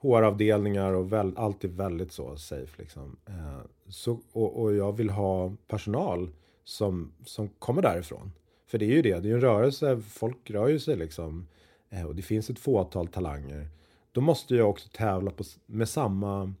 HR-avdelningar 0.00 0.92
och 0.92 1.12
väl, 1.12 1.32
allt 1.36 1.64
är 1.64 1.68
väldigt 1.68 2.12
så 2.12 2.36
safe. 2.36 2.82
Liksom. 2.82 3.16
Eh, 3.26 3.58
så, 3.88 4.20
och, 4.32 4.62
och, 4.62 4.74
jag 4.74 4.96
vill 4.96 5.10
ha 5.10 5.52
personal 5.66 6.30
som, 6.68 7.12
som 7.24 7.48
kommer 7.48 7.82
därifrån. 7.82 8.32
För 8.66 8.78
det 8.78 8.84
är 8.84 8.90
ju 8.90 9.02
det, 9.02 9.20
det 9.20 9.28
är 9.28 9.30
ju 9.30 9.34
en 9.34 9.40
rörelse, 9.40 10.00
folk 10.08 10.50
rör 10.50 10.68
ju 10.68 10.78
sig 10.78 10.96
liksom. 10.96 11.48
Eh, 11.90 12.06
och 12.06 12.14
det 12.14 12.22
finns 12.22 12.50
ett 12.50 12.58
fåtal 12.58 13.08
talanger. 13.08 13.68
Då 14.12 14.20
måste 14.20 14.54
jag 14.54 14.70
också 14.70 14.88
tävla 14.92 15.30
på, 15.30 15.44
med, 15.66 15.88
samma, 15.88 16.54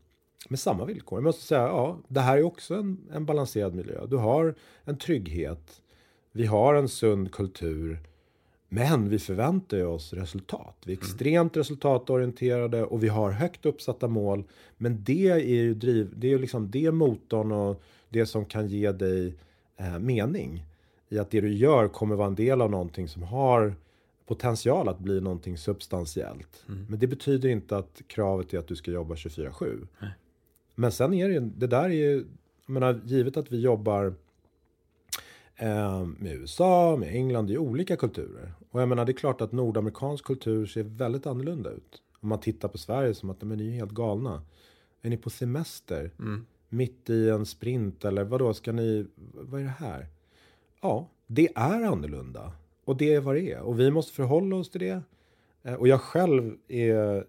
med 0.48 0.58
samma 0.58 0.84
villkor. 0.84 1.18
Jag 1.18 1.24
måste 1.24 1.46
säga, 1.46 1.60
ja, 1.60 1.98
det 2.08 2.20
här 2.20 2.38
är 2.38 2.42
också 2.42 2.74
en, 2.74 3.08
en 3.12 3.26
balanserad 3.26 3.74
miljö. 3.74 4.06
Du 4.06 4.16
har 4.16 4.54
en 4.84 4.98
trygghet. 4.98 5.82
Vi 6.32 6.46
har 6.46 6.74
en 6.74 6.88
sund 6.88 7.32
kultur. 7.32 7.98
Men 8.68 9.08
vi 9.08 9.18
förväntar 9.18 9.84
oss 9.84 10.12
resultat. 10.12 10.76
Vi 10.84 10.92
är 10.92 10.96
mm. 10.96 11.06
extremt 11.06 11.56
mm. 11.56 11.60
resultatorienterade 11.60 12.84
och 12.84 13.04
vi 13.04 13.08
har 13.08 13.30
högt 13.30 13.66
uppsatta 13.66 14.08
mål. 14.08 14.44
Men 14.76 15.04
det 15.04 15.28
är 15.28 15.38
ju 15.38 15.74
driv, 15.74 16.12
det 16.16 16.32
är 16.32 16.38
liksom 16.38 16.70
det 16.70 16.92
motorn 16.92 17.52
och 17.52 17.82
det 18.08 18.26
som 18.26 18.44
kan 18.44 18.68
ge 18.68 18.92
dig 18.92 19.34
eh, 19.78 19.98
mening. 19.98 20.64
I 21.08 21.18
att 21.18 21.30
det 21.30 21.40
du 21.40 21.52
gör 21.52 21.88
kommer 21.88 22.16
vara 22.16 22.26
en 22.28 22.34
del 22.34 22.60
av 22.60 22.70
någonting 22.70 23.08
som 23.08 23.22
har 23.22 23.74
potential 24.26 24.88
att 24.88 24.98
bli 24.98 25.20
någonting 25.20 25.58
substantiellt. 25.58 26.64
Mm. 26.68 26.86
Men 26.88 26.98
det 26.98 27.06
betyder 27.06 27.48
inte 27.48 27.76
att 27.76 28.02
kravet 28.06 28.54
är 28.54 28.58
att 28.58 28.68
du 28.68 28.76
ska 28.76 28.90
jobba 28.90 29.14
24-7. 29.14 29.86
Men 30.74 30.92
sen 30.92 31.14
är 31.14 31.28
det 31.28 31.34
ju, 31.34 31.40
det 31.40 31.66
där 31.66 31.84
är 31.84 31.88
ju, 31.88 32.26
jag 32.66 32.72
menar, 32.72 33.00
givet 33.04 33.36
att 33.36 33.52
vi 33.52 33.60
jobbar 33.60 34.14
eh, 35.56 36.04
med 36.04 36.32
USA, 36.32 36.96
med 36.96 37.08
England, 37.14 37.46
det 37.46 37.54
är 37.54 37.58
olika 37.58 37.96
kulturer. 37.96 38.52
Och 38.70 38.80
jag 38.80 38.88
menar, 38.88 39.04
det 39.04 39.12
är 39.12 39.16
klart 39.16 39.40
att 39.40 39.52
nordamerikansk 39.52 40.24
kultur 40.24 40.66
ser 40.66 40.82
väldigt 40.82 41.26
annorlunda 41.26 41.70
ut. 41.70 42.02
Om 42.20 42.28
man 42.28 42.40
tittar 42.40 42.68
på 42.68 42.78
Sverige 42.78 43.14
som 43.14 43.30
att 43.30 43.42
men 43.42 43.58
ni 43.58 43.68
är 43.68 43.72
helt 43.72 43.92
galna. 43.92 44.42
Är 45.02 45.10
ni 45.10 45.16
på 45.16 45.30
semester? 45.30 46.10
Mm. 46.18 46.46
Mitt 46.68 47.10
i 47.10 47.30
en 47.30 47.46
sprint 47.46 48.04
eller 48.04 48.24
vad 48.24 48.40
då 48.40 48.54
ska 48.54 48.72
ni, 48.72 49.06
vad 49.32 49.60
är 49.60 49.64
det 49.64 49.70
här? 49.70 50.06
Ja, 50.80 51.08
det 51.26 51.48
är 51.54 51.84
annorlunda. 51.84 52.52
Och 52.84 52.96
det 52.96 53.14
är 53.14 53.20
vad 53.20 53.34
det 53.34 53.52
är. 53.52 53.60
Och 53.60 53.80
vi 53.80 53.90
måste 53.90 54.12
förhålla 54.12 54.56
oss 54.56 54.70
till 54.70 54.80
det. 54.80 55.02
Eh, 55.62 55.74
Och 55.74 55.88
jag 55.88 56.00
själv 56.00 56.56
är 56.68 57.24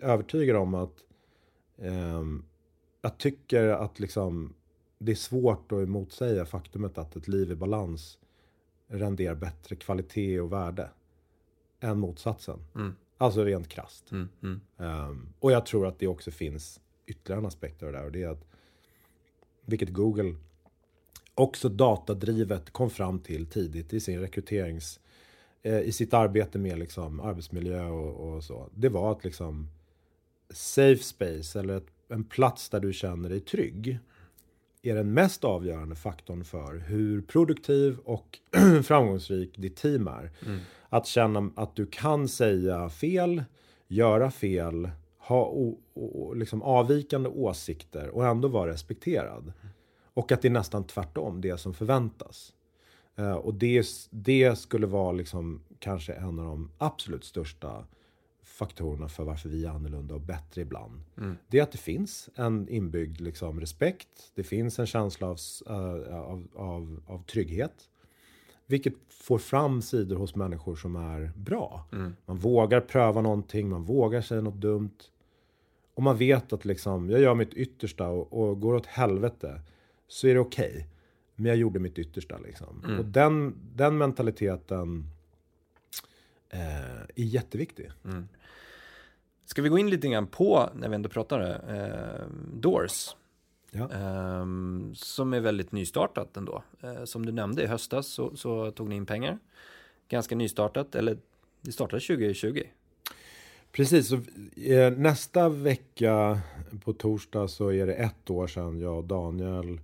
övertygad 0.00 0.56
om 0.56 0.74
att 0.74 1.04
em, 1.78 2.44
jag 3.02 3.18
tycker 3.18 3.68
att 3.68 4.00
liksom 4.00 4.54
det 4.98 5.12
är 5.12 5.16
svårt 5.16 5.72
att 5.72 5.88
motsäga 5.88 6.44
faktumet 6.44 6.98
att 6.98 7.16
ett 7.16 7.28
liv 7.28 7.50
i 7.52 7.54
balans 7.54 8.18
renderar 8.88 9.34
bättre 9.34 9.76
kvalitet 9.76 10.40
och 10.40 10.52
värde 10.52 10.90
än 11.80 11.98
motsatsen. 11.98 12.58
Mm. 12.74 12.94
Alltså 13.18 13.44
rent 13.44 13.68
krasst. 13.68 14.12
Mm. 14.12 14.28
Mm. 14.42 14.60
Ehm, 14.78 15.28
och 15.40 15.52
jag 15.52 15.66
tror 15.66 15.86
att 15.86 15.98
det 15.98 16.06
också 16.06 16.30
finns 16.30 16.80
ytterligare 17.06 17.40
en 17.40 17.46
aspekt 17.46 17.82
av 17.82 17.92
det 17.92 17.98
där. 17.98 18.04
Och 18.04 18.12
det 18.12 18.22
är 18.22 18.28
att, 18.28 18.46
vilket 19.66 19.88
Google 19.88 20.34
också 21.34 21.68
datadrivet 21.68 22.70
kom 22.70 22.90
fram 22.90 23.20
till 23.20 23.46
tidigt 23.46 23.92
i 23.92 24.00
sin 24.00 24.20
rekryterings... 24.20 25.00
Eh, 25.62 25.80
I 25.80 25.92
sitt 25.92 26.14
arbete 26.14 26.58
med 26.58 26.78
liksom 26.78 27.20
arbetsmiljö 27.20 27.84
och, 27.84 28.34
och 28.34 28.44
så. 28.44 28.68
Det 28.74 28.88
var 28.88 29.12
att 29.12 29.24
liksom 29.24 29.68
safe 30.50 31.02
space 31.02 31.60
eller 31.60 31.76
ett, 31.76 31.86
en 32.08 32.24
plats 32.24 32.68
där 32.68 32.80
du 32.80 32.92
känner 32.92 33.28
dig 33.28 33.40
trygg 33.40 33.98
är 34.82 34.94
den 34.94 35.14
mest 35.14 35.44
avgörande 35.44 35.94
faktorn 35.94 36.44
för 36.44 36.78
hur 36.78 37.22
produktiv 37.22 37.98
och 38.04 38.38
framgångsrik 38.84 39.58
ditt 39.58 39.76
team 39.76 40.08
är. 40.08 40.30
Att 40.88 41.06
känna 41.06 41.50
att 41.56 41.76
du 41.76 41.86
kan 41.86 42.28
säga 42.28 42.88
fel, 42.88 43.44
göra 43.88 44.30
fel, 44.30 44.90
ha 45.32 45.46
o, 45.46 45.78
o, 45.94 46.34
liksom 46.34 46.62
avvikande 46.62 47.28
åsikter 47.28 48.08
och 48.08 48.26
ändå 48.26 48.48
vara 48.48 48.70
respekterad. 48.70 49.52
Och 50.14 50.32
att 50.32 50.42
det 50.42 50.48
är 50.48 50.52
nästan 50.52 50.84
tvärtom, 50.84 51.40
det 51.40 51.60
som 51.60 51.74
förväntas. 51.74 52.52
Eh, 53.16 53.32
och 53.32 53.54
det, 53.54 53.86
det 54.10 54.58
skulle 54.58 54.86
vara 54.86 55.12
liksom 55.12 55.62
kanske 55.78 56.12
en 56.12 56.38
av 56.38 56.44
de 56.44 56.70
absolut 56.78 57.24
största 57.24 57.84
faktorerna 58.44 59.08
för 59.08 59.24
varför 59.24 59.48
vi 59.48 59.64
är 59.64 59.70
annorlunda 59.70 60.14
och 60.14 60.20
bättre 60.20 60.60
ibland. 60.60 61.00
Det 61.48 61.58
är 61.58 61.62
att 61.62 61.72
det 61.72 61.78
finns 61.78 62.28
en 62.34 62.68
inbyggd 62.68 63.20
liksom, 63.20 63.60
respekt. 63.60 64.32
Det 64.34 64.42
finns 64.42 64.78
en 64.78 64.86
känsla 64.86 65.26
av, 65.26 65.38
eh, 65.66 66.16
av, 66.16 66.48
av, 66.54 67.02
av 67.06 67.22
trygghet. 67.24 67.88
Vilket 68.66 68.94
får 69.08 69.38
fram 69.38 69.82
sidor 69.82 70.16
hos 70.16 70.34
människor 70.34 70.76
som 70.76 70.96
är 70.96 71.32
bra. 71.36 71.86
Man 72.26 72.36
vågar 72.36 72.80
pröva 72.80 73.20
någonting, 73.20 73.68
man 73.68 73.84
vågar 73.84 74.20
säga 74.20 74.40
något 74.40 74.60
dumt. 74.60 74.96
Och 75.94 76.02
man 76.02 76.16
vet 76.16 76.52
att 76.52 76.64
liksom, 76.64 77.10
jag 77.10 77.20
gör 77.20 77.34
mitt 77.34 77.54
yttersta 77.54 78.08
och, 78.08 78.32
och 78.32 78.60
går 78.60 78.74
åt 78.74 78.86
helvete 78.86 79.60
så 80.08 80.26
är 80.26 80.34
det 80.34 80.40
okej. 80.40 80.88
Men 81.34 81.46
jag 81.46 81.56
gjorde 81.56 81.78
mitt 81.78 81.98
yttersta 81.98 82.38
liksom. 82.38 82.96
Och 82.98 83.04
den, 83.04 83.54
den 83.74 83.98
mentaliteten 83.98 85.04
eh, 86.50 87.00
är 87.00 87.24
jätteviktig. 87.24 87.90
Ska 89.44 89.62
vi 89.62 89.68
gå 89.68 89.78
in 89.78 89.90
lite 89.90 90.08
grann 90.08 90.26
på, 90.26 90.70
när 90.74 90.88
vi 90.88 90.94
ändå 90.94 91.08
pratar 91.08 91.40
eh, 91.74 92.26
Doors. 92.52 93.16
Ja. 93.70 93.90
Ehm, 93.90 94.92
som 94.94 95.32
är 95.32 95.40
väldigt 95.40 95.72
nystartat 95.72 96.36
ändå. 96.36 96.62
Eh, 96.80 97.04
som 97.04 97.26
du 97.26 97.32
nämnde 97.32 97.62
i 97.62 97.66
höstas 97.66 98.06
så, 98.06 98.36
så 98.36 98.70
tog 98.70 98.88
ni 98.88 98.96
in 98.96 99.06
pengar. 99.06 99.38
Ganska 100.08 100.36
nystartat, 100.36 100.94
eller 100.94 101.18
det 101.60 101.72
startade 101.72 102.00
2020. 102.00 102.62
Precis, 103.72 104.08
så, 104.08 104.16
eh, 104.62 104.92
nästa 104.92 105.48
vecka 105.48 106.40
på 106.84 106.92
torsdag 106.92 107.48
så 107.48 107.72
är 107.72 107.86
det 107.86 107.94
ett 107.94 108.30
år 108.30 108.46
sedan 108.46 108.80
jag 108.80 108.98
och 108.98 109.04
Daniel 109.04 109.80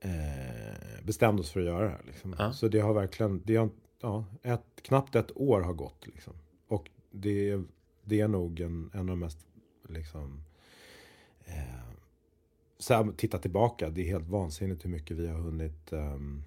eh, 0.00 1.04
bestämde 1.04 1.42
oss 1.42 1.50
för 1.50 1.60
att 1.60 1.66
göra 1.66 1.82
det 1.84 1.90
här. 1.90 2.02
Liksom. 2.06 2.34
Ja. 2.38 2.52
Så 2.52 2.68
det 2.68 2.80
har 2.80 2.94
verkligen, 2.94 3.42
det 3.44 3.56
har, 3.56 3.68
ja, 4.00 4.24
ett, 4.42 4.62
knappt 4.82 5.16
ett 5.16 5.36
år 5.36 5.60
har 5.60 5.72
gått. 5.72 6.06
Liksom. 6.06 6.32
Och 6.68 6.90
det, 7.10 7.50
är- 7.50 7.64
det 8.04 8.20
är 8.20 8.28
nog 8.28 8.60
en, 8.60 8.90
en 8.94 9.00
av 9.00 9.06
de 9.06 9.18
mest, 9.18 9.38
liksom, 9.88 10.44
eh, 11.44 11.54
så 12.78 12.94
här, 12.94 13.12
titta 13.16 13.38
tillbaka, 13.38 13.90
det 13.90 14.00
är 14.00 14.06
helt 14.06 14.28
vansinnigt 14.28 14.84
hur 14.84 14.90
mycket 14.90 15.16
vi 15.16 15.26
har 15.28 15.38
hunnit 15.38 15.92
ehm, 15.92 16.42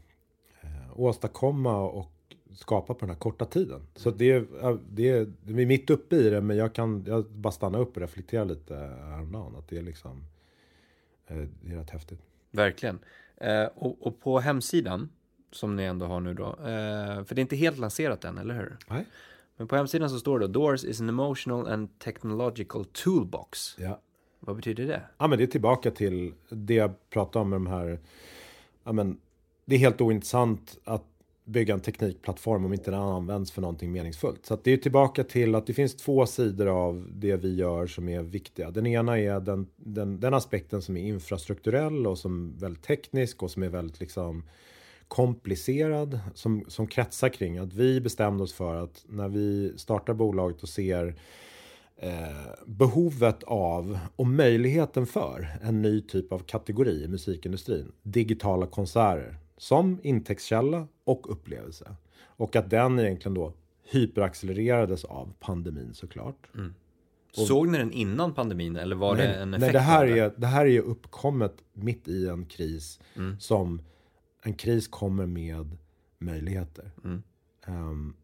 eh, 0.61 0.99
åstadkomma 0.99 1.77
och 1.81 2.11
skapa 2.55 2.93
på 2.93 2.99
den 2.99 3.09
här 3.09 3.19
korta 3.19 3.45
tiden. 3.45 3.81
Så 3.95 4.11
det 4.11 4.31
är, 4.31 4.45
det 4.89 5.09
är, 5.09 5.33
vi 5.43 5.61
är 5.61 5.67
mitt 5.67 5.89
uppe 5.89 6.15
i 6.15 6.29
det, 6.29 6.41
men 6.41 6.57
jag 6.57 6.73
kan 6.73 7.03
jag 7.07 7.25
bara 7.25 7.51
stanna 7.51 7.77
upp 7.77 7.95
och 7.95 8.01
reflektera 8.01 8.43
lite 8.43 8.75
häromdagen. 8.75 9.55
Att 9.55 9.67
det 9.67 9.77
är 9.77 9.81
liksom, 9.81 10.23
eh, 11.27 11.37
det 11.61 11.73
är 11.73 11.77
rätt 11.77 11.89
häftigt. 11.89 12.19
Verkligen. 12.51 12.99
Eh, 13.37 13.65
och, 13.75 14.07
och 14.07 14.19
på 14.19 14.39
hemsidan, 14.39 15.09
som 15.51 15.75
ni 15.75 15.83
ändå 15.83 16.05
har 16.05 16.19
nu 16.19 16.33
då, 16.33 16.45
eh, 16.45 17.23
för 17.23 17.35
det 17.35 17.39
är 17.39 17.41
inte 17.41 17.55
helt 17.55 17.77
lanserat 17.77 18.25
än, 18.25 18.37
eller 18.37 18.55
hur? 18.55 18.77
Nej. 18.89 19.05
Men 19.57 19.67
på 19.67 19.75
hemsidan 19.75 20.09
så 20.09 20.19
står 20.19 20.39
det 20.39 20.47
Doors 20.47 20.83
is 20.83 21.01
an 21.01 21.09
emotional 21.09 21.67
and 21.67 21.99
technological 21.99 22.85
toolbox. 22.85 23.75
Ja. 23.79 24.01
Vad 24.39 24.55
betyder 24.55 24.87
det? 24.87 25.01
Ja, 25.17 25.27
men 25.27 25.37
det 25.37 25.43
är 25.43 25.47
tillbaka 25.47 25.91
till 25.91 26.33
det 26.49 26.73
jag 26.73 27.09
pratade 27.09 27.43
om 27.43 27.49
med 27.49 27.57
de 27.57 27.67
här, 27.67 27.99
ja 28.83 28.91
men 28.91 29.17
det 29.65 29.75
är 29.75 29.79
helt 29.79 30.01
ointressant 30.01 30.77
att 30.83 31.14
bygga 31.45 31.73
en 31.73 31.79
teknikplattform 31.79 32.65
om 32.65 32.73
inte 32.73 32.91
den 32.91 32.99
används 32.99 33.51
för 33.51 33.61
någonting 33.61 33.91
meningsfullt. 33.91 34.45
Så 34.45 34.53
att 34.53 34.63
det 34.63 34.73
är 34.73 34.77
tillbaka 34.77 35.23
till 35.23 35.55
att 35.55 35.67
det 35.67 35.73
finns 35.73 35.95
två 35.95 36.25
sidor 36.25 36.67
av 36.67 37.07
det 37.11 37.35
vi 37.35 37.55
gör 37.55 37.87
som 37.87 38.09
är 38.09 38.23
viktiga. 38.23 38.71
Den 38.71 38.87
ena 38.87 39.19
är 39.19 39.39
den, 39.39 39.67
den, 39.75 40.19
den 40.19 40.33
aspekten 40.33 40.81
som 40.81 40.97
är 40.97 41.07
infrastrukturell 41.07 42.07
och 42.07 42.17
som 42.17 42.53
är 42.55 42.61
väldigt 42.61 42.83
teknisk 42.83 43.43
och 43.43 43.51
som 43.51 43.63
är 43.63 43.69
väldigt 43.69 43.99
liksom 43.99 44.43
komplicerad 45.07 46.19
som, 46.33 46.65
som 46.67 46.87
kretsar 46.87 47.29
kring 47.29 47.57
att 47.57 47.73
vi 47.73 48.01
bestämde 48.01 48.43
oss 48.43 48.53
för 48.53 48.75
att 48.75 49.05
när 49.07 49.29
vi 49.29 49.73
startar 49.77 50.13
bolaget 50.13 50.63
och 50.63 50.69
ser 50.69 51.15
eh, 51.97 52.11
behovet 52.65 53.43
av 53.43 53.99
och 54.15 54.27
möjligheten 54.27 55.05
för 55.05 55.47
en 55.61 55.81
ny 55.81 56.01
typ 56.01 56.33
av 56.33 56.39
kategori 56.39 57.03
i 57.03 57.07
musikindustrin. 57.07 57.91
Digitala 58.03 58.67
konserter 58.67 59.37
som 59.57 59.99
intäktskälla 60.03 60.87
och 61.03 61.31
upplevelse. 61.31 61.95
Och 62.17 62.55
att 62.55 62.69
den 62.69 62.99
egentligen 62.99 63.33
då 63.33 63.53
hyperaccelererades 63.83 65.05
av 65.05 65.33
pandemin 65.39 65.93
såklart. 65.93 66.49
Såg 67.31 67.67
ni 67.67 67.77
den 67.77 67.91
innan 67.91 68.33
pandemin 68.33 68.75
eller 68.75 68.95
var 68.95 69.15
det 69.15 69.33
en 69.33 69.53
effekt 69.53 69.61
Nej, 69.61 69.73
det 69.73 69.79
här, 69.79 70.05
är, 70.07 70.33
det 70.37 70.47
här 70.47 70.65
är 70.65 70.69
ju 70.69 70.79
uppkommet 70.81 71.63
mitt 71.73 72.07
i 72.07 72.27
en 72.27 72.45
kris 72.45 72.99
Mm. 73.15 73.39
som 73.39 73.81
en 74.41 74.53
kris 74.53 74.87
kommer 74.87 75.25
med 75.25 75.77
möjligheter. 76.17 76.91
Mm. 77.03 77.23
Um, 77.67 78.15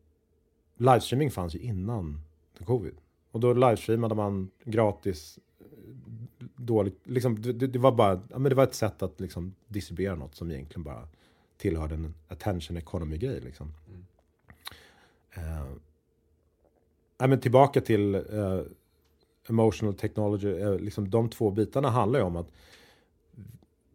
livestreaming 0.78 1.32
fanns 1.32 1.56
ju 1.56 1.60
innan 1.60 2.22
covid. 2.66 2.96
Och 3.32 3.40
då 3.40 3.54
livestreamade 3.54 4.16
man 4.16 4.50
gratis 4.64 5.40
eh, 5.60 5.66
dåligt. 6.56 7.00
Liksom, 7.04 7.42
det, 7.42 7.54
det 7.54 7.80
var 7.80 7.92
bara 7.92 8.22
ja, 8.30 8.40
men 8.40 8.50
det 8.50 8.56
var 8.56 8.64
ett 8.64 8.76
sätt 8.76 9.04
att 9.04 9.20
liksom, 9.20 9.56
distribuera 9.68 10.16
något 10.16 10.36
som 10.36 10.52
egentligen 10.52 10.84
bara 10.84 11.08
tillhörde 11.62 11.96
en 11.96 12.14
attention 12.28 12.78
economy-grej. 12.78 13.40
Liksom. 13.40 13.74
Eh, 15.34 15.66
nej, 17.20 17.30
men 17.30 17.40
tillbaka 17.40 17.82
till 17.82 18.16
eh, 18.16 18.62
emotional 19.50 19.94
technology. 19.94 20.50
eh, 20.50 20.80
liksom, 20.80 21.10
de 21.10 21.30
två 21.30 21.52
bitarna 21.52 21.90
handlar 21.90 22.20
ju 22.20 22.26
om 22.26 22.36
att 22.36 22.52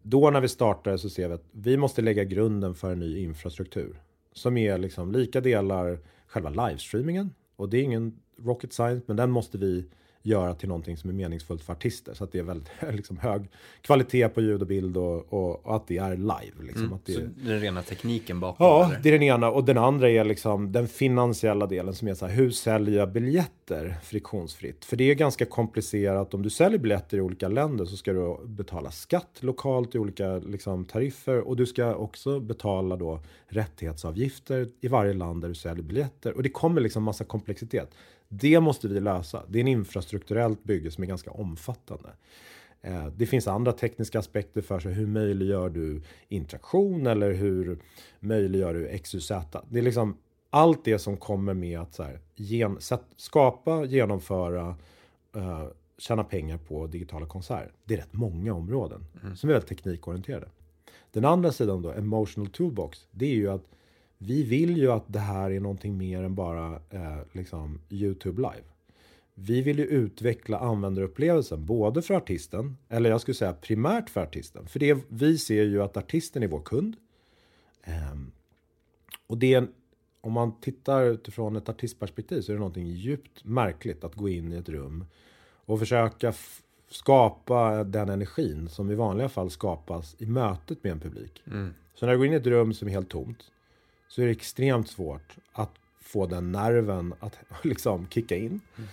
då 0.01 0.29
när 0.29 0.41
vi 0.41 0.47
startar 0.47 0.97
så 0.97 1.09
ser 1.09 1.27
vi 1.27 1.33
att 1.33 1.45
vi 1.51 1.77
måste 1.77 2.01
lägga 2.01 2.23
grunden 2.23 2.75
för 2.75 2.91
en 2.91 2.99
ny 2.99 3.19
infrastruktur. 3.19 4.01
Som 4.31 4.57
är 4.57 4.77
liksom 4.77 5.11
lika 5.11 5.41
delar 5.41 5.99
själva 6.27 6.49
livestreamingen. 6.49 7.33
Och 7.55 7.69
det 7.69 7.77
är 7.77 7.83
ingen 7.83 8.19
rocket 8.37 8.73
science, 8.73 9.03
men 9.07 9.17
den 9.17 9.31
måste 9.31 9.57
vi 9.57 9.85
göra 10.27 10.53
till 10.53 10.67
någonting 10.67 10.97
som 10.97 11.09
är 11.09 11.13
meningsfullt 11.13 11.63
för 11.63 11.73
artister. 11.73 12.13
Så 12.13 12.23
att 12.23 12.31
det 12.31 12.39
är 12.39 12.43
väldigt 12.43 12.69
liksom, 12.93 13.17
hög 13.17 13.49
kvalitet 13.81 14.29
på 14.29 14.41
ljud 14.41 14.61
och 14.61 14.67
bild 14.67 14.97
och, 14.97 15.33
och, 15.33 15.65
och 15.65 15.75
att 15.75 15.87
det 15.87 15.97
är 15.97 16.15
live. 16.17 16.63
Liksom, 16.63 16.93
att 16.93 17.05
det 17.05 17.13
Så 17.13 17.19
är, 17.19 17.29
den 17.35 17.59
rena 17.59 17.81
tekniken 17.81 18.39
bakom? 18.39 18.65
Ja, 18.65 18.85
eller? 18.85 18.99
det 19.03 19.09
är 19.09 19.13
den 19.13 19.23
ena. 19.23 19.51
Och 19.51 19.63
den 19.63 19.77
andra 19.77 20.09
är 20.09 20.23
liksom 20.23 20.71
den 20.71 20.87
finansiella 20.87 21.65
delen 21.65 21.93
som 21.93 22.07
är 22.07 22.13
så 22.13 22.25
här, 22.25 22.33
hur 22.33 22.51
säljer 22.51 22.99
jag 22.99 23.11
biljetter 23.11 23.95
friktionsfritt? 24.03 24.85
För 24.85 24.97
det 24.97 25.11
är 25.11 25.15
ganska 25.15 25.45
komplicerat. 25.45 26.33
Om 26.33 26.43
du 26.43 26.49
säljer 26.49 26.79
biljetter 26.79 27.17
i 27.17 27.21
olika 27.21 27.47
länder 27.47 27.85
så 27.85 27.97
ska 27.97 28.13
du 28.13 28.37
betala 28.45 28.91
skatt 28.91 29.37
lokalt 29.39 29.95
i 29.95 29.99
olika 29.99 30.37
liksom, 30.37 30.85
tariffer 30.85 31.47
och 31.47 31.55
du 31.55 31.65
ska 31.65 31.95
också 31.95 32.39
betala 32.39 32.95
då 32.95 33.19
rättighetsavgifter 33.47 34.69
i 34.81 34.87
varje 34.87 35.13
land 35.13 35.41
där 35.41 35.49
du 35.49 35.55
säljer 35.55 35.83
biljetter. 35.83 36.33
Och 36.33 36.43
det 36.43 36.49
kommer 36.49 36.81
liksom 36.81 37.03
massa 37.03 37.23
komplexitet. 37.23 37.89
Det 38.29 38.59
måste 38.59 38.87
vi 38.87 38.99
lösa. 38.99 39.43
Det 39.47 39.59
är 39.59 39.61
en 39.61 39.67
infrastrukturellt 39.67 40.63
bygge 40.63 40.91
som 40.91 41.03
är 41.03 41.07
ganska 41.07 41.31
omfattande. 41.31 42.09
Eh, 42.81 43.07
Det 43.07 43.25
finns 43.25 43.47
andra 43.47 43.71
tekniska 43.71 44.19
aspekter 44.19 44.61
för 44.61 44.79
sig. 44.79 44.93
Hur 44.93 45.07
möjliggör 45.07 45.69
du 45.69 46.01
interaktion 46.27 47.07
eller 47.07 47.33
hur 47.33 47.79
möjliggör 48.19 48.73
du 48.73 48.97
XYZ? 48.97 49.31
Det 49.69 49.79
är 49.79 49.83
liksom 49.83 50.17
allt 50.49 50.85
det 50.85 50.99
som 50.99 51.17
kommer 51.17 51.53
med 51.53 51.79
att 51.79 51.93
så 51.93 52.03
här, 52.03 52.19
gen, 52.35 52.77
skapa, 53.17 53.85
genomföra 53.85 54.75
uh, 55.35 55.67
tjäna 55.97 56.23
pengar 56.23 56.57
på 56.57 56.87
digitala 56.87 57.25
konserter. 57.25 57.71
Det 57.85 57.93
är 57.93 57.97
rätt 57.97 58.13
många 58.13 58.53
områden 58.53 59.05
mm. 59.23 59.35
som 59.35 59.49
är 59.49 59.53
väldigt 59.53 59.69
teknikorienterade. 59.69 60.47
Den 61.11 61.25
andra 61.25 61.51
sidan 61.51 61.81
då, 61.81 61.91
emotional 61.91 62.47
toolbox, 62.47 63.07
det 63.11 63.25
är 63.25 63.35
ju 63.35 63.49
att 63.49 63.63
vi 64.17 64.43
vill 64.43 64.77
ju 64.77 64.91
att 64.91 65.03
det 65.07 65.19
här 65.19 65.51
är 65.51 65.59
någonting 65.59 65.97
mer 65.97 66.23
än 66.23 66.35
bara 66.35 66.81
eh, 66.89 67.19
liksom 67.31 67.79
YouTube 67.89 68.41
live. 68.41 68.63
Vi 69.33 69.61
vill 69.61 69.79
ju 69.79 69.85
utveckla 69.85 70.59
användarupplevelsen 70.59 71.65
både 71.65 72.01
för 72.01 72.13
artisten, 72.13 72.77
eller 72.89 73.09
jag 73.09 73.21
skulle 73.21 73.35
säga 73.35 73.53
primärt 73.53 74.09
för 74.09 74.21
artisten. 74.21 74.67
För 74.67 74.79
det, 74.79 74.97
vi 75.07 75.37
ser 75.37 75.63
ju 75.63 75.83
att 75.83 75.97
artisten 75.97 76.43
är 76.43 76.47
vår 76.47 76.61
kund. 76.61 76.95
Um, 78.13 78.31
och 79.27 79.37
det, 79.37 79.63
om 80.21 80.33
man 80.33 80.59
tittar 80.61 81.03
utifrån 81.03 81.55
ett 81.55 81.69
artistperspektiv 81.69 82.41
så 82.41 82.51
är 82.51 82.53
det 82.53 82.59
någonting 82.59 82.87
djupt 82.87 83.43
märkligt 83.45 84.03
att 84.03 84.15
gå 84.15 84.29
in 84.29 84.53
i 84.53 84.55
ett 84.55 84.69
rum 84.69 85.05
och 85.65 85.79
försöka 85.79 86.33
skapa 86.89 87.83
den 87.83 88.09
energin 88.09 88.69
som 88.69 88.91
i 88.91 88.95
vanliga 88.95 89.29
fall 89.29 89.49
skapas 89.49 90.15
i 90.19 90.25
mötet 90.25 90.83
med 90.83 90.91
en 90.91 90.99
publik. 90.99 91.43
Mm. 91.47 91.73
Så 91.93 92.05
när 92.05 92.13
du 92.13 92.17
går 92.17 92.27
in 92.27 92.33
i 92.33 92.35
ett 92.35 92.47
rum 92.47 92.73
som 92.73 92.87
är 92.87 92.91
helt 92.91 93.09
tomt 93.09 93.51
så 94.07 94.21
är 94.21 94.25
det 94.25 94.31
extremt 94.31 94.89
svårt 94.89 95.35
att 95.51 95.71
få 96.01 96.25
den 96.25 96.51
nerven 96.51 97.13
att 97.19 97.37
liksom 97.63 98.07
kicka 98.09 98.35
in. 98.35 98.45
Mm. 98.45 98.89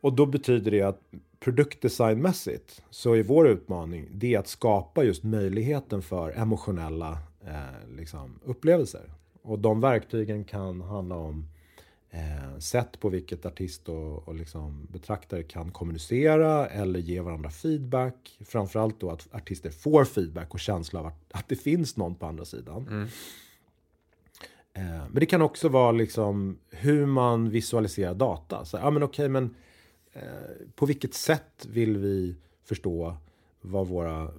Och 0.00 0.12
då 0.12 0.26
betyder 0.26 0.70
det 0.70 0.82
att 0.82 1.00
produktdesignmässigt 1.40 2.82
så 2.90 3.12
är 3.12 3.22
vår 3.22 3.48
utmaning 3.48 4.08
det 4.12 4.36
att 4.36 4.48
skapa 4.48 5.04
just 5.04 5.24
möjligheten 5.24 6.02
för 6.02 6.30
emotionella 6.30 7.18
eh, 7.46 7.96
liksom, 7.96 8.38
upplevelser. 8.44 9.10
Och 9.42 9.58
de 9.58 9.80
verktygen 9.80 10.44
kan 10.44 10.80
handla 10.80 11.16
om 11.16 11.46
eh, 12.10 12.58
sätt 12.58 13.00
på 13.00 13.08
vilket 13.08 13.46
artist 13.46 13.88
och, 13.88 14.28
och 14.28 14.34
liksom 14.34 14.88
betraktare 14.92 15.42
kan 15.42 15.70
kommunicera 15.70 16.66
eller 16.66 17.00
ge 17.00 17.20
varandra 17.20 17.50
feedback. 17.50 18.38
Framförallt 18.44 19.00
då 19.00 19.10
att 19.10 19.28
artister 19.32 19.70
får 19.70 20.04
feedback 20.04 20.54
och 20.54 20.60
känsla 20.60 21.00
av 21.00 21.06
att, 21.06 21.24
att 21.30 21.48
det 21.48 21.56
finns 21.56 21.96
någon 21.96 22.14
på 22.14 22.26
andra 22.26 22.44
sidan. 22.44 22.88
Mm. 22.88 23.08
Eh, 24.74 24.82
men 24.82 25.20
det 25.20 25.26
kan 25.26 25.42
också 25.42 25.68
vara 25.68 25.92
liksom 25.92 26.58
hur 26.70 27.06
man 27.06 27.50
visualiserar 27.50 28.14
data. 28.14 28.64
Så, 28.64 28.76
ja, 28.76 28.90
men 28.90 29.02
okej, 29.02 29.28
men 29.28 29.54
eh, 30.12 30.22
på 30.74 30.86
vilket 30.86 31.14
sätt 31.14 31.66
vill 31.68 31.96
vi 31.96 32.36
förstå 32.64 33.16
vad 33.60 33.86
våra 33.86 34.30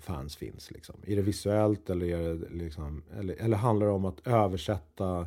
fans 0.00 0.36
finns? 0.36 0.70
Liksom? 0.70 0.94
Är 1.06 1.16
det 1.16 1.22
visuellt 1.22 1.90
eller, 1.90 2.06
är 2.06 2.34
det 2.34 2.48
liksom, 2.50 3.02
eller, 3.18 3.34
eller 3.34 3.56
handlar 3.56 3.86
det 3.86 3.92
om 3.92 4.04
att 4.04 4.26
översätta 4.26 5.26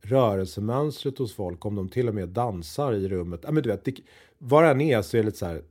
rörelsemönstret 0.00 1.18
hos 1.18 1.34
folk, 1.34 1.64
om 1.64 1.74
de 1.74 1.88
till 1.88 2.08
och 2.08 2.14
med 2.14 2.28
dansar 2.28 2.92
i 2.92 3.08
rummet. 3.08 3.40
Ja, 3.42 3.50
men 3.50 3.62
du 3.62 3.68
vet, 3.68 3.84
det, 3.84 4.00
vad 4.38 4.64
det 4.64 4.70
än 4.70 4.80
är 4.80 5.02
så 5.02 5.16
är 5.16 5.20
det 5.20 5.26
lite 5.26 5.38
så 5.38 5.46
här, 5.46 5.62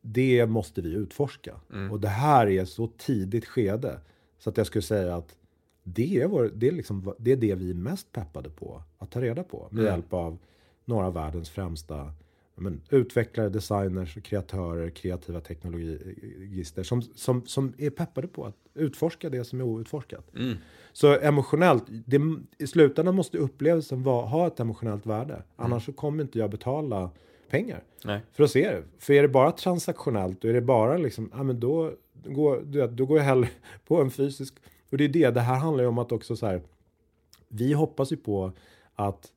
det 0.00 0.46
måste 0.46 0.82
vi 0.82 0.92
utforska. 0.92 1.54
Mm. 1.72 1.90
Och 1.90 2.00
det 2.00 2.08
här 2.08 2.46
är 2.46 2.64
så 2.64 2.86
tidigt 2.86 3.46
skede. 3.46 4.00
Så 4.38 4.50
att 4.50 4.56
jag 4.56 4.66
skulle 4.66 4.82
säga 4.82 5.16
att 5.16 5.36
det 5.84 6.20
är, 6.20 6.26
vår, 6.26 6.50
det, 6.54 6.68
är 6.68 6.72
liksom, 6.72 7.14
det 7.18 7.32
är 7.32 7.36
det 7.36 7.54
vi 7.54 7.70
är 7.70 7.74
mest 7.74 8.12
peppade 8.12 8.50
på 8.50 8.82
att 8.98 9.10
ta 9.10 9.20
reda 9.20 9.42
på. 9.42 9.68
Med 9.70 9.80
mm. 9.80 9.92
hjälp 9.92 10.12
av 10.12 10.38
några 10.84 11.06
av 11.06 11.14
världens 11.14 11.50
främsta 11.50 12.12
men, 12.54 12.80
utvecklare, 12.90 13.48
designers, 13.48 14.18
kreatörer, 14.22 14.90
kreativa 14.90 15.40
teknologister 15.40 16.82
som, 16.82 17.02
som, 17.02 17.46
som 17.46 17.72
är 17.78 17.90
peppade 17.90 18.28
på 18.28 18.44
att 18.44 18.56
utforska 18.74 19.30
det 19.30 19.44
som 19.44 19.60
är 19.60 19.64
outforskat. 19.64 20.34
Mm. 20.34 20.56
Så 20.92 21.18
emotionellt, 21.18 21.84
det, 21.88 22.20
i 22.58 22.66
slutändan 22.66 23.14
måste 23.14 23.38
upplevelsen 23.38 24.02
vara, 24.02 24.26
ha 24.26 24.46
ett 24.46 24.60
emotionellt 24.60 25.06
värde. 25.06 25.34
Mm. 25.34 25.44
Annars 25.56 25.86
så 25.86 25.92
kommer 25.92 26.22
inte 26.22 26.38
jag 26.38 26.50
betala 26.50 27.10
pengar 27.50 27.82
Nej. 28.04 28.20
för 28.32 28.44
att 28.44 28.50
se 28.50 28.70
det. 28.70 28.82
För 28.98 29.12
är 29.12 29.22
det 29.22 29.28
bara 29.28 29.52
transaktionellt 29.52 30.44
och 30.44 30.50
är 30.50 30.54
det 30.54 30.60
bara 30.60 30.96
liksom, 30.96 31.30
ja 31.32 31.42
men 31.42 31.60
då, 31.60 31.92
går, 32.24 32.86
då 32.86 33.06
går 33.06 33.18
jag 33.18 33.24
hellre 33.24 33.48
på 33.86 34.00
en 34.00 34.10
fysisk. 34.10 34.54
Och 34.94 34.98
det 34.98 35.04
är 35.04 35.08
det, 35.08 35.30
det 35.30 35.40
här 35.40 35.58
handlar 35.58 35.84
ju 35.84 35.88
om 35.88 35.98
att 35.98 36.12
också 36.12 36.36
så 36.36 36.46
här, 36.46 36.62
vi 37.48 37.72
hoppas 37.72 38.12
ju 38.12 38.16
på 38.16 38.52
att 38.94 39.32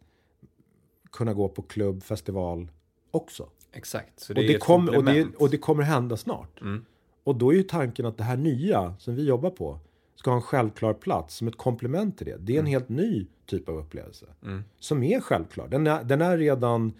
kunna 1.12 1.34
gå 1.34 1.50
på 1.50 1.62
klubb, 1.62 2.04
festival 2.04 2.67
också. 3.12 3.50
Exakt. 3.72 4.20
Så 4.20 4.34
det 4.34 4.41
och, 4.41 4.48
det 4.48 4.58
kom, 4.58 4.89
och, 4.89 5.04
det, 5.04 5.28
och 5.36 5.50
det 5.50 5.58
kommer 5.58 5.84
hända 5.84 6.17
snart. 6.17 6.62
Mm. 6.62 6.86
Och 7.24 7.36
då 7.36 7.54
är 7.54 7.56
ju 7.58 7.63
tanken 7.63 8.06
att 8.06 8.17
det 8.17 8.24
här 8.24 8.38
nya 8.38 8.96
som 9.00 9.15
vi 9.15 9.26
jobbar 9.26 9.50
på 9.50 9.80
ska 10.15 10.30
ha 10.30 10.36
en 10.36 10.41
självklar 10.41 10.93
plats 10.93 11.36
som 11.36 11.48
ett 11.48 11.58
komplement 11.58 12.17
till 12.17 12.28
det. 12.28 12.38
Det 12.39 12.54
är 12.54 12.60
en 12.60 12.60
mm. 12.60 12.72
helt 12.72 12.89
ny 12.89 13.28
typ 13.46 13.70
av 13.70 13.78
upplevelse. 13.78 14.26
Mm. 14.43 14.63
Som 14.80 15.04
är 15.04 15.20
självklar. 15.20 15.67
Den 15.67 15.88
är, 15.88 16.04
den 16.04 16.22
är 16.22 16.38
redan... 16.38 16.93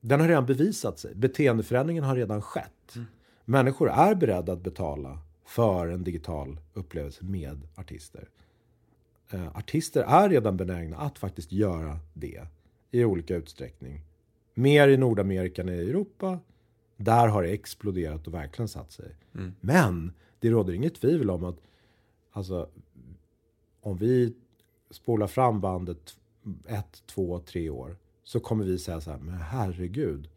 Den 0.00 0.20
har 0.20 0.28
redan 0.28 0.46
bevisat 0.46 0.98
sig. 0.98 1.14
Beteendeförändringen 1.14 2.04
har 2.04 2.16
redan 2.16 2.42
skett. 2.42 2.94
Mm. 2.94 3.06
Människor 3.44 3.90
är 3.90 4.14
beredda 4.14 4.52
att 4.52 4.62
betala 4.62 5.18
för 5.44 5.86
en 5.86 6.04
digital 6.04 6.60
upplevelse 6.74 7.24
med 7.24 7.68
artister. 7.74 8.28
Uh, 9.34 9.56
artister 9.56 10.02
är 10.02 10.28
redan 10.28 10.56
benägna 10.56 10.96
att 10.96 11.18
faktiskt 11.18 11.52
göra 11.52 11.98
det 12.12 12.46
i 12.90 13.04
olika 13.04 13.36
utsträckning. 13.36 14.00
Mer 14.54 14.88
i 14.88 14.96
Nordamerika 14.96 15.62
än 15.62 15.68
i 15.68 15.72
Europa. 15.72 16.38
Där 16.96 17.28
har 17.28 17.42
det 17.42 17.50
exploderat 17.50 18.26
och 18.26 18.34
verkligen 18.34 18.68
satt 18.68 18.92
sig. 18.92 19.16
Mm. 19.34 19.54
Men 19.60 20.12
det 20.38 20.50
råder 20.50 20.72
inget 20.72 20.94
tvivel 20.94 21.30
om 21.30 21.44
att 21.44 21.56
alltså, 22.32 22.68
om 23.80 23.96
vi 23.96 24.34
spolar 24.90 25.26
fram 25.26 25.60
bandet 25.60 26.16
ett, 26.66 27.02
två, 27.06 27.38
tre 27.38 27.70
år 27.70 27.96
så 28.24 28.40
kommer 28.40 28.64
vi 28.64 28.78
säga 28.78 29.00
så 29.00 29.10
här, 29.10 29.18
men 29.18 29.34
herregud. 29.34 30.28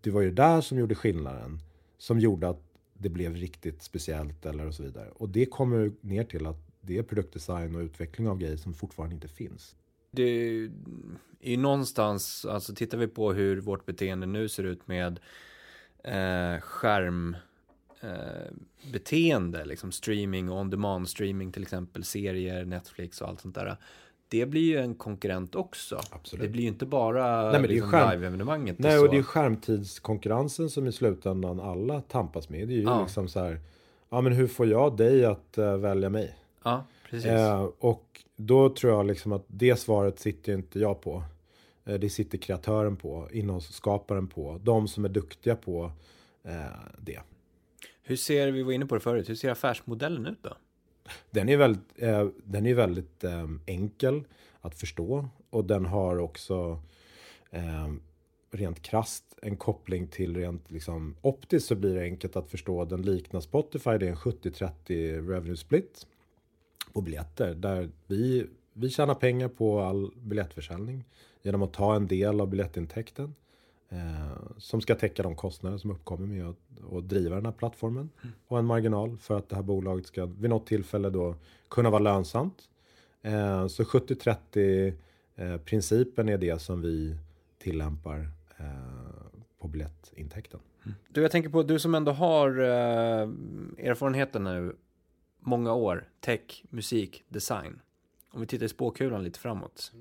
Det 0.00 0.10
var 0.10 0.20
ju 0.20 0.28
det 0.28 0.42
där 0.42 0.60
som 0.60 0.78
gjorde 0.78 0.94
skillnaden. 0.94 1.58
Som 1.98 2.20
gjorde 2.20 2.48
att 2.48 2.62
det 3.04 3.10
blev 3.10 3.36
riktigt 3.36 3.82
speciellt 3.82 4.46
eller 4.46 4.66
och 4.66 4.74
så 4.74 4.82
vidare. 4.82 5.08
Och 5.10 5.28
det 5.28 5.46
kommer 5.46 5.92
ner 6.00 6.24
till 6.24 6.46
att 6.46 6.56
det 6.80 6.98
är 6.98 7.02
produktdesign 7.02 7.74
och 7.74 7.80
utveckling 7.80 8.28
av 8.28 8.38
grejer 8.38 8.56
som 8.56 8.74
fortfarande 8.74 9.14
inte 9.14 9.28
finns. 9.28 9.76
Det 10.10 10.22
är 10.22 10.70
ju 11.40 11.56
någonstans, 11.56 12.44
alltså 12.44 12.74
tittar 12.74 12.98
vi 12.98 13.06
på 13.06 13.32
hur 13.32 13.60
vårt 13.60 13.86
beteende 13.86 14.26
nu 14.26 14.48
ser 14.48 14.64
ut 14.64 14.88
med 14.88 15.20
eh, 16.04 16.60
skärm 16.60 17.36
eh, 18.00 18.52
beteende, 18.92 19.64
liksom 19.64 19.92
streaming, 19.92 20.50
on 20.50 20.70
demand 20.70 21.08
streaming 21.08 21.52
till 21.52 21.62
exempel, 21.62 22.04
serier, 22.04 22.64
Netflix 22.64 23.20
och 23.20 23.28
allt 23.28 23.40
sånt 23.40 23.54
där. 23.54 23.76
Det 24.28 24.46
blir 24.46 24.62
ju 24.62 24.78
en 24.78 24.94
konkurrent 24.94 25.54
också. 25.54 26.00
Absolut. 26.10 26.42
Det 26.42 26.48
blir 26.48 26.62
ju 26.62 26.68
inte 26.68 26.86
bara 26.86 27.52
Nej, 27.52 27.68
liksom 27.68 27.90
live-evenemanget. 27.90 28.78
Nej, 28.78 28.98
och, 28.98 29.04
och 29.04 29.10
det 29.10 29.18
är 29.18 29.22
skärmtidskonkurrensen 29.22 30.70
som 30.70 30.86
i 30.86 30.92
slutändan 30.92 31.60
alla 31.60 32.00
tampas 32.00 32.48
med. 32.48 32.68
Det 32.68 32.74
är 32.74 32.76
ju 32.76 32.82
ja. 32.82 33.02
liksom 33.02 33.28
så 33.28 33.40
här, 33.40 33.60
ja 34.08 34.20
men 34.20 34.32
hur 34.32 34.46
får 34.46 34.66
jag 34.66 34.96
dig 34.96 35.24
att 35.24 35.58
uh, 35.58 35.76
välja 35.76 36.08
mig? 36.08 36.36
Ja, 36.62 36.84
precis. 37.10 37.30
Uh, 37.30 37.68
och 37.78 38.24
då 38.36 38.68
tror 38.68 38.92
jag 38.92 39.06
liksom 39.06 39.32
att 39.32 39.44
det 39.46 39.76
svaret 39.76 40.18
sitter 40.18 40.52
inte 40.52 40.78
jag 40.78 41.00
på. 41.00 41.22
Uh, 41.88 41.94
det 41.94 42.10
sitter 42.10 42.38
kreatören 42.38 42.96
på, 42.96 43.28
innehållsskaparen 43.32 44.28
på, 44.28 44.60
de 44.62 44.88
som 44.88 45.04
är 45.04 45.08
duktiga 45.08 45.56
på 45.56 45.92
det. 46.98 47.20
Hur 48.02 48.16
ser, 48.16 48.50
vi 48.50 48.62
var 48.62 48.72
inne 48.72 48.86
på 48.86 48.94
det 48.94 49.00
förut, 49.00 49.28
hur 49.28 49.34
ser 49.34 49.50
affärsmodellen 49.50 50.26
ut 50.26 50.42
då? 50.42 50.56
Den 51.30 51.48
är 51.48 51.56
väldigt, 51.56 52.02
eh, 52.02 52.28
den 52.44 52.66
är 52.66 52.74
väldigt 52.74 53.24
eh, 53.24 53.48
enkel 53.66 54.24
att 54.60 54.74
förstå 54.74 55.28
och 55.50 55.64
den 55.64 55.84
har 55.84 56.18
också 56.18 56.82
eh, 57.50 57.92
rent 58.50 58.82
krast 58.82 59.24
en 59.42 59.56
koppling 59.56 60.06
till 60.06 60.36
rent 60.36 60.70
liksom 60.70 61.16
optiskt 61.20 61.68
så 61.68 61.74
blir 61.74 61.94
det 61.94 62.02
enkelt 62.02 62.36
att 62.36 62.50
förstå. 62.50 62.84
Den 62.84 63.02
liknar 63.02 63.40
Spotify, 63.40 63.90
det 63.90 64.06
är 64.06 64.10
en 64.10 64.16
70-30 64.16 64.72
revenue 65.28 65.56
split 65.56 66.06
på 66.92 67.00
biljetter 67.00 67.54
där 67.54 67.90
vi, 68.06 68.46
vi 68.72 68.90
tjänar 68.90 69.14
pengar 69.14 69.48
på 69.48 69.80
all 69.80 70.10
biljettförsäljning 70.16 71.04
genom 71.42 71.62
att 71.62 71.72
ta 71.72 71.96
en 71.96 72.06
del 72.06 72.40
av 72.40 72.48
biljettintäkten 72.48 73.34
som 74.58 74.80
ska 74.80 74.94
täcka 74.94 75.22
de 75.22 75.36
kostnader 75.36 75.78
som 75.78 75.90
uppkommer 75.90 76.26
med 76.26 76.46
att, 76.46 76.92
att 76.92 77.08
driva 77.08 77.34
den 77.34 77.44
här 77.44 77.52
plattformen. 77.52 78.10
Mm. 78.22 78.34
Och 78.48 78.58
en 78.58 78.64
marginal 78.64 79.18
för 79.18 79.38
att 79.38 79.48
det 79.48 79.56
här 79.56 79.62
bolaget 79.62 80.06
ska 80.06 80.26
vid 80.26 80.50
något 80.50 80.66
tillfälle 80.66 81.10
då 81.10 81.34
kunna 81.68 81.90
vara 81.90 82.02
lönsamt. 82.02 82.68
Eh, 83.22 83.66
så 83.66 83.82
70-30 83.82 84.94
eh, 85.36 85.56
principen 85.56 86.28
är 86.28 86.38
det 86.38 86.62
som 86.62 86.82
vi 86.82 87.16
tillämpar 87.58 88.28
eh, 88.58 88.66
på 89.58 89.68
biljettintäkten. 89.68 90.60
Mm. 90.84 90.94
Du, 91.08 91.22
jag 91.22 91.30
tänker 91.30 91.50
på 91.50 91.62
du 91.62 91.78
som 91.78 91.94
ändå 91.94 92.12
har 92.12 92.60
eh, 92.60 93.28
erfarenheten 93.88 94.44
nu 94.44 94.76
många 95.40 95.74
år, 95.74 96.08
tech, 96.20 96.64
musik, 96.70 97.24
design. 97.28 97.80
Om 98.30 98.40
vi 98.40 98.46
tittar 98.46 98.66
i 98.66 98.68
spåkulan 98.68 99.24
lite 99.24 99.38
framåt. 99.38 99.92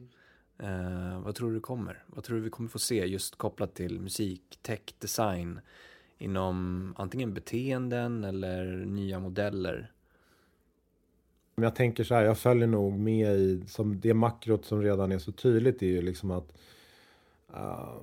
Eh, 0.57 1.19
vad 1.19 1.35
tror 1.35 1.51
du 1.51 1.59
kommer? 1.59 2.03
Vad 2.07 2.23
tror 2.23 2.37
du 2.37 2.43
vi 2.43 2.49
kommer 2.49 2.69
få 2.69 2.79
se 2.79 3.05
just 3.05 3.35
kopplat 3.35 3.75
till 3.75 3.99
musik, 3.99 4.59
tech, 4.61 4.81
design 4.99 5.59
inom 6.17 6.93
antingen 6.97 7.33
beteenden 7.33 8.23
eller 8.23 8.85
nya 8.85 9.19
modeller? 9.19 9.91
Jag 11.55 11.75
tänker 11.75 12.03
så 12.03 12.15
här, 12.15 12.23
jag 12.23 12.37
följer 12.37 12.67
nog 12.67 12.93
med 12.93 13.35
i 13.35 13.63
som 13.67 13.99
det 13.99 14.13
makrot 14.13 14.65
som 14.65 14.81
redan 14.81 15.11
är 15.11 15.19
så 15.19 15.31
tydligt 15.31 15.81
är 15.81 15.87
ju 15.87 16.01
liksom 16.01 16.31
att 16.31 16.57
uh, 17.53 18.01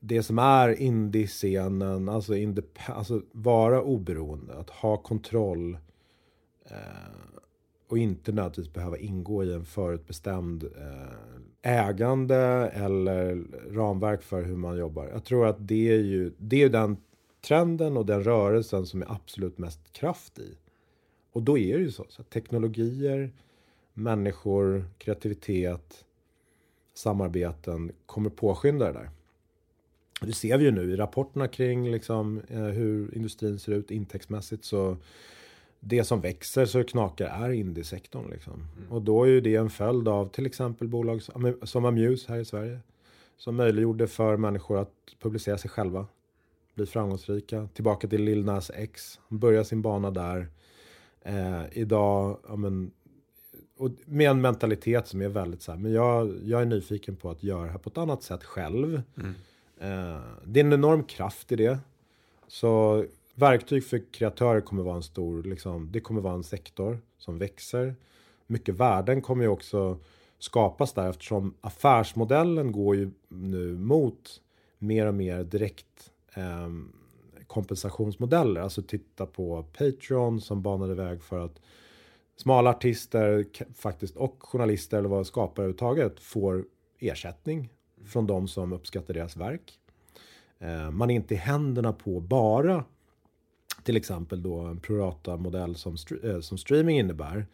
det 0.00 0.22
som 0.22 0.38
är 0.38 0.80
indie-scenen, 0.80 2.08
alltså, 2.08 2.34
indep- 2.34 2.90
alltså 2.92 3.22
vara 3.32 3.82
oberoende, 3.82 4.54
att 4.54 4.70
ha 4.70 4.96
kontroll 4.96 5.78
uh, 6.70 7.30
och 7.88 7.98
inte 7.98 8.32
nödvändigtvis 8.32 8.72
behöva 8.72 8.98
ingå 8.98 9.44
i 9.44 9.52
en 9.52 9.64
förutbestämd 9.64 10.64
uh, 10.64 11.40
ägande 11.66 12.36
eller 12.74 13.44
ramverk 13.70 14.22
för 14.22 14.42
hur 14.42 14.56
man 14.56 14.76
jobbar. 14.76 15.08
Jag 15.12 15.24
tror 15.24 15.46
att 15.46 15.68
det 15.68 15.88
är 15.88 16.00
ju 16.00 16.32
det 16.38 16.62
är 16.62 16.68
den 16.68 16.96
trenden 17.46 17.96
och 17.96 18.06
den 18.06 18.24
rörelsen 18.24 18.86
som 18.86 19.02
är 19.02 19.12
absolut 19.12 19.58
mest 19.58 19.92
kraft 19.92 20.38
i. 20.38 20.56
Och 21.32 21.42
då 21.42 21.58
är 21.58 21.78
det 21.78 21.84
ju 21.84 21.90
så, 21.90 22.06
så 22.08 22.22
att 22.22 22.30
teknologier, 22.30 23.32
människor, 23.94 24.84
kreativitet, 24.98 26.04
samarbeten 26.94 27.92
kommer 28.06 28.30
påskynda 28.30 28.86
det 28.86 28.92
där. 28.92 29.10
Det 30.20 30.32
ser 30.32 30.58
vi 30.58 30.64
ju 30.64 30.70
nu 30.70 30.92
i 30.92 30.96
rapporterna 30.96 31.48
kring 31.48 31.90
liksom, 31.90 32.40
eh, 32.48 32.60
hur 32.60 33.14
industrin 33.16 33.58
ser 33.58 33.72
ut 33.72 33.90
intäktsmässigt. 33.90 34.64
Så 34.64 34.96
det 35.86 36.04
som 36.04 36.20
växer 36.20 36.66
så 36.66 36.84
knakar 36.84 37.26
är 37.26 37.50
indiesektorn. 37.50 38.30
Liksom. 38.30 38.52
Mm. 38.52 38.92
Och 38.92 39.02
då 39.02 39.24
är 39.24 39.28
ju 39.28 39.40
det 39.40 39.56
en 39.56 39.70
följd 39.70 40.08
av 40.08 40.28
till 40.28 40.46
exempel 40.46 40.88
bolag 40.88 41.22
som 41.62 41.84
Amuse 41.84 42.32
här 42.32 42.38
i 42.38 42.44
Sverige. 42.44 42.78
Som 43.36 43.56
möjliggjorde 43.56 44.06
för 44.06 44.36
människor 44.36 44.78
att 44.78 44.92
publicera 45.20 45.58
sig 45.58 45.70
själva. 45.70 46.06
Bli 46.74 46.86
framgångsrika. 46.86 47.68
Tillbaka 47.74 48.08
till 48.08 48.22
Lil 48.22 48.44
Nas 48.44 48.70
X. 48.74 49.20
Börja 49.28 49.64
sin 49.64 49.82
bana 49.82 50.10
där. 50.10 50.48
Eh, 51.22 51.62
idag, 51.72 52.38
ja, 52.48 52.56
men, 52.56 52.90
och 53.76 53.90
med 54.04 54.30
en 54.30 54.40
mentalitet 54.40 55.08
som 55.08 55.22
är 55.22 55.28
väldigt 55.28 55.62
så 55.62 55.72
här, 55.72 55.78
men 55.78 55.92
jag, 55.92 56.34
jag 56.44 56.62
är 56.62 56.66
nyfiken 56.66 57.16
på 57.16 57.30
att 57.30 57.42
göra 57.42 57.64
det 57.64 57.70
här 57.70 57.78
på 57.78 57.90
ett 57.90 57.98
annat 57.98 58.22
sätt 58.22 58.44
själv. 58.44 59.02
Mm. 59.16 59.34
Eh, 59.78 60.20
det 60.44 60.60
är 60.60 60.64
en 60.64 60.72
enorm 60.72 61.04
kraft 61.04 61.52
i 61.52 61.56
det. 61.56 61.78
Så 62.48 63.04
verktyg 63.34 63.84
för 63.84 64.12
kreatörer 64.12 64.60
kommer 64.60 64.82
vara 64.82 64.96
en 64.96 65.02
stor, 65.02 65.42
liksom, 65.42 65.92
det 65.92 66.00
kommer 66.00 66.20
vara 66.20 66.34
en 66.34 66.44
sektor 66.44 66.98
som 67.18 67.38
växer. 67.38 67.94
Mycket 68.46 68.74
värden 68.74 69.22
kommer 69.22 69.44
ju 69.44 69.48
också 69.48 69.98
skapas 70.38 70.92
där 70.92 71.10
eftersom 71.10 71.54
affärsmodellen 71.60 72.72
går 72.72 72.96
ju 72.96 73.10
nu 73.28 73.78
mot 73.78 74.40
mer 74.78 75.06
och 75.06 75.14
mer 75.14 75.44
direkt 75.44 76.10
eh, 76.34 76.68
kompensationsmodeller. 77.46 78.60
Alltså 78.60 78.82
titta 78.82 79.26
på 79.26 79.62
Patreon 79.78 80.40
som 80.40 80.62
banade 80.62 80.94
väg 80.94 81.22
för 81.22 81.38
att 81.38 81.60
smala 82.36 82.70
artister 82.70 83.46
faktiskt 83.74 84.16
och 84.16 84.36
journalister 84.38 84.98
eller 84.98 85.08
vad 85.08 85.26
skapare 85.26 85.64
överhuvudtaget 85.64 86.20
får 86.20 86.64
ersättning 86.98 87.68
från 88.04 88.26
de 88.26 88.48
som 88.48 88.72
uppskattar 88.72 89.14
deras 89.14 89.36
verk. 89.36 89.78
Eh, 90.58 90.90
man 90.90 91.10
är 91.10 91.14
inte 91.14 91.34
i 91.34 91.36
händerna 91.36 91.92
på 91.92 92.20
bara 92.20 92.84
till 93.84 93.96
exempel 93.96 94.42
då 94.42 94.58
en 94.58 94.80
prorata-modell 94.80 95.74
som, 95.74 95.96
eh, 96.24 96.40
som 96.40 96.58
streaming 96.58 96.98
innebär. 96.98 97.46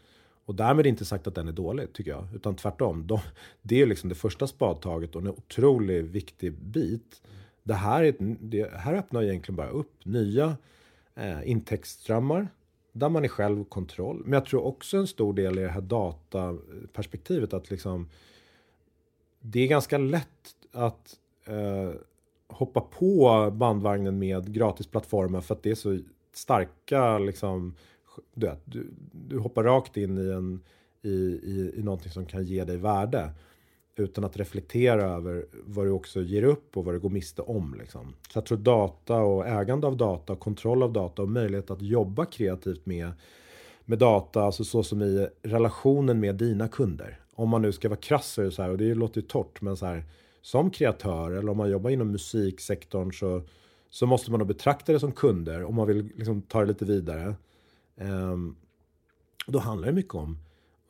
Och 0.44 0.54
därmed 0.54 0.86
inte 0.86 1.04
sagt 1.04 1.26
att 1.26 1.34
den 1.34 1.48
är 1.48 1.52
dålig, 1.52 1.92
tycker 1.92 2.10
jag. 2.10 2.26
Utan 2.34 2.56
tvärtom. 2.56 3.06
De, 3.06 3.20
det 3.62 3.82
är 3.82 3.86
liksom 3.86 4.08
det 4.08 4.14
första 4.14 4.46
spadtaget 4.46 5.16
och 5.16 5.22
en 5.22 5.28
otroligt 5.28 6.04
viktig 6.04 6.52
bit. 6.52 7.22
Det 7.62 7.74
här, 7.74 8.04
är, 8.04 8.14
det 8.40 8.70
här 8.74 8.94
öppnar 8.94 9.22
egentligen 9.22 9.56
bara 9.56 9.68
upp 9.68 10.04
nya 10.04 10.56
eh, 11.14 11.50
intäktsströmmar. 11.50 12.48
Där 12.92 13.08
man 13.08 13.24
är 13.24 13.28
själv 13.28 13.64
kontroll. 13.64 14.22
Men 14.24 14.32
jag 14.32 14.44
tror 14.44 14.64
också 14.64 14.96
en 14.96 15.06
stor 15.06 15.32
del 15.32 15.58
i 15.58 15.62
det 15.62 15.68
här 15.68 15.80
dataperspektivet 15.80 17.54
att 17.54 17.70
liksom 17.70 18.08
det 19.40 19.60
är 19.60 19.66
ganska 19.66 19.98
lätt 19.98 20.54
att 20.72 21.16
eh, 21.44 21.90
hoppa 22.46 22.80
på 22.80 23.50
bandvagnen 23.52 24.18
med 24.18 24.52
gratisplattformar 24.54 25.40
för 25.40 25.54
att 25.54 25.62
det 25.62 25.70
är 25.70 25.74
så 25.74 25.98
starka 26.32 27.18
liksom, 27.18 27.74
du, 28.34 28.46
vet, 28.46 28.60
du, 28.64 28.90
du 29.12 29.38
hoppar 29.38 29.64
rakt 29.64 29.96
in 29.96 30.18
i, 30.18 30.30
en, 30.30 30.60
i, 31.02 31.10
i, 31.10 31.72
i 31.76 31.82
någonting 31.82 32.12
som 32.12 32.26
kan 32.26 32.44
ge 32.44 32.64
dig 32.64 32.76
värde 32.76 33.30
utan 33.96 34.24
att 34.24 34.36
reflektera 34.36 35.02
över 35.02 35.46
vad 35.64 35.86
du 35.86 35.90
också 35.90 36.22
ger 36.22 36.42
upp 36.42 36.76
och 36.76 36.84
vad 36.84 36.94
du 36.94 36.98
går 36.98 37.10
miste 37.10 37.42
om. 37.42 37.76
Liksom. 37.78 38.14
Så 38.32 38.38
jag 38.38 38.46
tror 38.46 38.58
data 38.58 39.16
och 39.16 39.46
ägande 39.46 39.86
av 39.86 39.96
data, 39.96 40.36
kontroll 40.36 40.82
av 40.82 40.92
data 40.92 41.22
och 41.22 41.28
möjlighet 41.28 41.70
att 41.70 41.82
jobba 41.82 42.24
kreativt 42.24 42.86
med, 42.86 43.12
med 43.84 43.98
data, 43.98 44.42
alltså 44.42 44.64
så 44.64 44.82
som 44.82 45.02
i 45.02 45.28
relationen 45.42 46.20
med 46.20 46.34
dina 46.34 46.68
kunder. 46.68 47.20
Om 47.34 47.48
man 47.48 47.62
nu 47.62 47.72
ska 47.72 47.88
vara 47.88 48.00
krass 48.00 48.38
så 48.50 48.62
här, 48.62 48.70
och 48.70 48.78
det 48.78 48.94
låter 48.94 49.20
ju 49.20 49.26
torrt, 49.26 49.60
men 49.60 49.76
så 49.76 49.86
här, 49.86 50.04
som 50.42 50.70
kreatör 50.70 51.30
eller 51.30 51.50
om 51.50 51.56
man 51.56 51.70
jobbar 51.70 51.90
inom 51.90 52.10
musiksektorn 52.10 53.12
så, 53.12 53.42
så 53.90 54.06
måste 54.06 54.30
man 54.30 54.40
då 54.40 54.46
betrakta 54.46 54.92
det 54.92 55.00
som 55.00 55.12
kunder 55.12 55.64
om 55.64 55.74
man 55.74 55.86
vill 55.86 56.12
liksom 56.16 56.42
ta 56.42 56.60
det 56.60 56.66
lite 56.66 56.84
vidare. 56.84 57.34
Um, 57.96 58.56
då 59.46 59.58
handlar 59.58 59.88
det 59.88 59.94
mycket 59.94 60.14
om, 60.14 60.38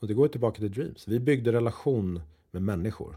och 0.01 0.09
det 0.09 0.15
går 0.15 0.29
tillbaka 0.29 0.59
till 0.59 0.73
Dreams, 0.73 1.09
vi 1.09 1.21
byggde 1.21 1.53
relation 1.53 2.21
med 2.51 2.63
människor. 2.63 3.17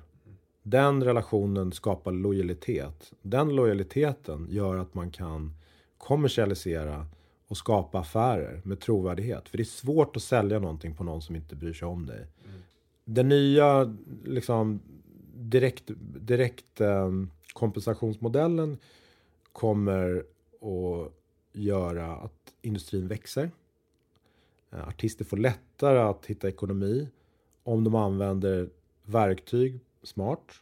Den 0.64 1.04
relationen 1.04 1.72
skapar 1.72 2.12
lojalitet. 2.12 3.14
Den 3.22 3.56
lojaliteten 3.56 4.48
gör 4.50 4.78
att 4.78 4.94
man 4.94 5.12
kan 5.12 5.54
kommersialisera 5.98 7.06
och 7.48 7.58
skapa 7.58 8.00
affärer 8.00 8.62
med 8.64 8.80
trovärdighet. 8.80 9.50
För 9.50 9.58
det 9.58 9.64
är 9.64 9.66
svårt 9.66 10.16
att 10.16 10.24
sälja 10.24 10.60
någonting 10.60 10.96
på 10.96 11.04
någon 11.04 11.22
som 11.22 11.36
inte 11.36 11.56
bryr 11.56 11.74
sig 11.74 11.88
om 11.88 12.06
dig. 12.06 12.18
Mm. 12.18 12.62
Den 13.06 13.30
nya 13.30 13.96
liksom, 14.26 14.80
direkt, 15.36 15.84
direkt 16.20 16.82
um, 16.82 17.32
kompensationsmodellen 17.54 18.78
kommer 19.54 20.26
att 20.62 21.12
göra 21.54 22.16
att 22.16 22.54
industrin 22.62 23.08
växer. 23.08 23.52
Eh, 24.72 24.88
artister 24.88 25.26
får 25.26 25.38
lättare 25.38 26.00
att 26.00 26.26
hitta 26.26 26.48
ekonomi 26.48 27.10
om 27.64 27.84
de 27.84 27.96
använder 27.96 28.70
verktyg 29.04 29.80
smart. 30.04 30.62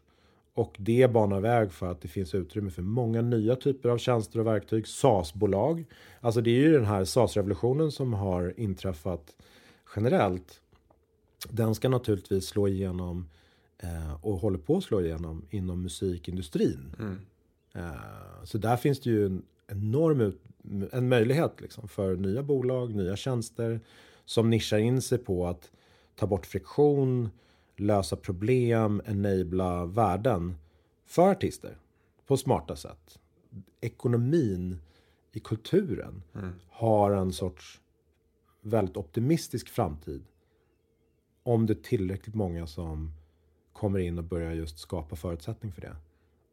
Och 0.54 0.76
det 0.80 1.12
banar 1.12 1.40
väg 1.40 1.72
för 1.72 1.92
att 1.92 2.02
det 2.02 2.08
finns 2.08 2.36
utrymme 2.36 2.70
för 2.70 2.82
många 2.82 3.22
nya 3.22 3.56
typer 3.56 3.90
av 3.90 3.98
tjänster 3.98 4.40
och 4.40 4.48
verktyg. 4.48 4.88
SAS-bolag. 4.88 5.86
Alltså 6.20 6.42
det 6.42 6.50
är 6.50 6.60
ju 6.60 6.72
den 6.72 6.86
här 6.86 7.06
SAS-revolutionen 7.06 7.92
som 7.92 8.14
har 8.14 8.54
inträffat 8.60 9.36
generellt. 9.96 10.62
Den 11.50 11.76
ska 11.76 11.90
naturligtvis 11.90 12.46
slå 12.46 12.68
igenom 12.68 13.30
eh, 13.78 14.26
och 14.26 14.38
håller 14.38 14.58
på 14.58 14.78
att 14.78 14.84
slå 14.84 15.02
igenom 15.02 15.46
inom 15.50 15.82
musikindustrin. 15.82 16.96
Mm. 17.00 17.20
Eh, 17.74 18.44
så 18.44 18.58
där 18.58 18.78
finns 18.78 19.00
det 19.00 19.10
ju 19.10 19.26
en 19.26 19.44
enorm 19.68 20.34
en 20.92 21.10
möjlighet 21.10 21.62
liksom 21.62 21.88
för 21.88 22.16
nya 22.16 22.44
bolag, 22.44 22.96
nya 22.96 23.16
tjänster 23.16 23.80
som 24.26 24.50
nischar 24.50 24.78
in 24.78 25.02
sig 25.02 25.18
på 25.18 25.48
att 25.48 25.72
ta 26.16 26.28
bort 26.28 26.46
friktion, 26.46 27.30
lösa 27.76 28.16
problem, 28.16 29.02
enabla 29.06 29.86
värden 29.86 30.56
för 31.06 31.32
artister 31.32 31.78
på 32.28 32.38
smarta 32.38 32.76
sätt. 32.76 33.20
Ekonomin 33.82 34.80
i 35.32 35.40
kulturen 35.40 36.24
mm. 36.34 36.54
har 36.70 37.12
en 37.12 37.34
sorts 37.34 37.82
väldigt 38.62 38.98
optimistisk 38.98 39.70
framtid. 39.70 40.24
Om 41.44 41.66
det 41.66 41.74
är 41.74 41.84
tillräckligt 41.84 42.36
många 42.36 42.68
som 42.68 43.12
kommer 43.74 44.00
in 44.00 44.18
och 44.18 44.24
börjar 44.24 44.52
just 44.52 44.80
skapa 44.80 45.16
förutsättning 45.16 45.72
för 45.72 45.82
det. 45.82 45.96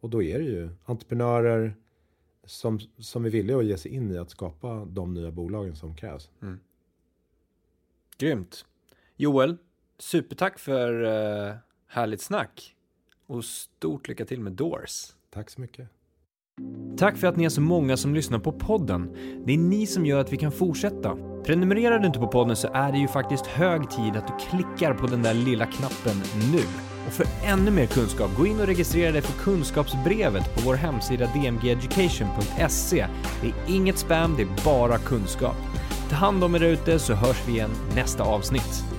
Och 0.00 0.10
då 0.10 0.22
är 0.22 0.38
det 0.38 0.44
ju 0.44 0.70
entreprenörer 0.84 1.76
som, 2.44 2.78
som 2.98 3.24
är 3.24 3.30
villiga 3.30 3.58
att 3.58 3.64
ge 3.64 3.76
sig 3.76 3.94
in 3.94 4.10
i 4.10 4.18
att 4.18 4.30
skapa 4.30 4.84
de 4.84 5.14
nya 5.14 5.30
bolagen 5.30 5.76
som 5.76 5.96
krävs. 5.96 6.30
Mm. 6.42 6.60
Grymt. 8.18 8.64
Joel, 9.16 9.56
supertack 9.98 10.58
för 10.58 11.02
uh, 11.02 11.54
härligt 11.86 12.20
snack. 12.20 12.74
Och 13.26 13.44
stort 13.44 14.08
lycka 14.08 14.24
till 14.24 14.40
med 14.40 14.52
Doors. 14.52 15.12
Tack 15.30 15.50
så 15.50 15.60
mycket. 15.60 15.88
Tack 16.96 17.16
för 17.16 17.26
att 17.26 17.36
ni 17.36 17.44
är 17.44 17.48
så 17.48 17.60
många 17.60 17.96
som 17.96 18.14
lyssnar 18.14 18.38
på 18.38 18.52
podden. 18.52 19.16
Det 19.46 19.52
är 19.52 19.58
ni 19.58 19.86
som 19.86 20.06
gör 20.06 20.20
att 20.20 20.32
vi 20.32 20.36
kan 20.36 20.52
fortsätta. 20.52 21.16
Prenumererar 21.44 21.98
du 21.98 22.06
inte 22.06 22.18
på 22.18 22.28
podden 22.28 22.56
så 22.56 22.68
är 22.72 22.92
det 22.92 22.98
ju 22.98 23.08
faktiskt 23.08 23.46
hög 23.46 23.90
tid 23.90 24.16
att 24.16 24.26
du 24.26 24.44
klickar 24.48 24.94
på 24.94 25.06
den 25.06 25.22
där 25.22 25.34
lilla 25.34 25.66
knappen 25.66 26.16
nu. 26.52 26.62
Och 27.08 27.14
för 27.14 27.26
ännu 27.44 27.70
mer 27.70 27.86
kunskap, 27.86 28.30
gå 28.36 28.46
in 28.46 28.60
och 28.60 28.66
registrera 28.66 29.12
dig 29.12 29.22
för 29.22 29.42
kunskapsbrevet 29.42 30.54
på 30.54 30.60
vår 30.64 30.74
hemsida 30.74 31.26
dmgeducation.se. 31.26 33.06
Det 33.40 33.46
är 33.46 33.54
inget 33.66 33.98
spam, 33.98 34.34
det 34.36 34.42
är 34.42 34.64
bara 34.64 34.98
kunskap. 34.98 35.56
Ta 36.10 36.16
hand 36.16 36.44
om 36.44 36.54
er 36.54 36.62
ute 36.62 36.98
så 36.98 37.14
hörs 37.14 37.42
vi 37.46 37.52
igen 37.52 37.70
nästa 37.94 38.22
avsnitt. 38.22 38.97